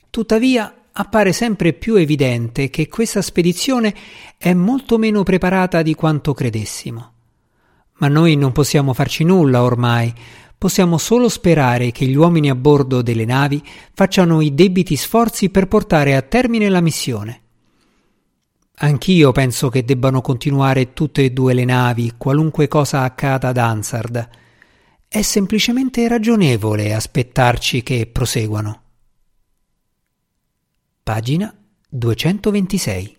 Tuttavia 0.09 0.85
appare 0.93 1.31
sempre 1.31 1.73
più 1.73 1.93
evidente 1.93 2.71
che 2.71 2.87
questa 2.87 3.21
spedizione 3.21 3.93
è 4.35 4.51
molto 4.55 4.97
meno 4.97 5.21
preparata 5.21 5.83
di 5.83 5.93
quanto 5.93 6.33
credessimo. 6.33 7.13
Ma 7.99 8.07
noi 8.07 8.35
non 8.35 8.51
possiamo 8.51 8.93
farci 8.93 9.23
nulla 9.23 9.61
ormai, 9.61 10.11
possiamo 10.59 10.97
solo 10.97 11.29
sperare 11.29 11.91
che 11.91 12.05
gli 12.05 12.15
uomini 12.15 12.49
a 12.49 12.55
bordo 12.55 13.01
delle 13.01 13.23
navi 13.23 13.63
facciano 13.93 14.41
i 14.41 14.53
debiti 14.53 14.97
sforzi 14.97 15.49
per 15.49 15.69
portare 15.69 16.15
a 16.17 16.21
termine 16.21 16.67
la 16.67 16.81
missione. 16.81 17.41
Anch'io 18.81 19.31
penso 19.31 19.69
che 19.69 19.85
debbano 19.85 20.21
continuare 20.21 20.91
tutte 20.93 21.23
e 21.23 21.31
due 21.31 21.53
le 21.53 21.63
navi, 21.63 22.13
qualunque 22.17 22.67
cosa 22.67 23.01
accada 23.01 23.47
ad 23.47 23.57
Ansard. 23.57 24.29
È 25.07 25.21
semplicemente 25.21 26.07
ragionevole 26.09 26.93
aspettarci 26.93 27.81
che 27.81 28.05
proseguano. 28.05 28.81
Pagina 31.01 31.53
226 31.89 33.18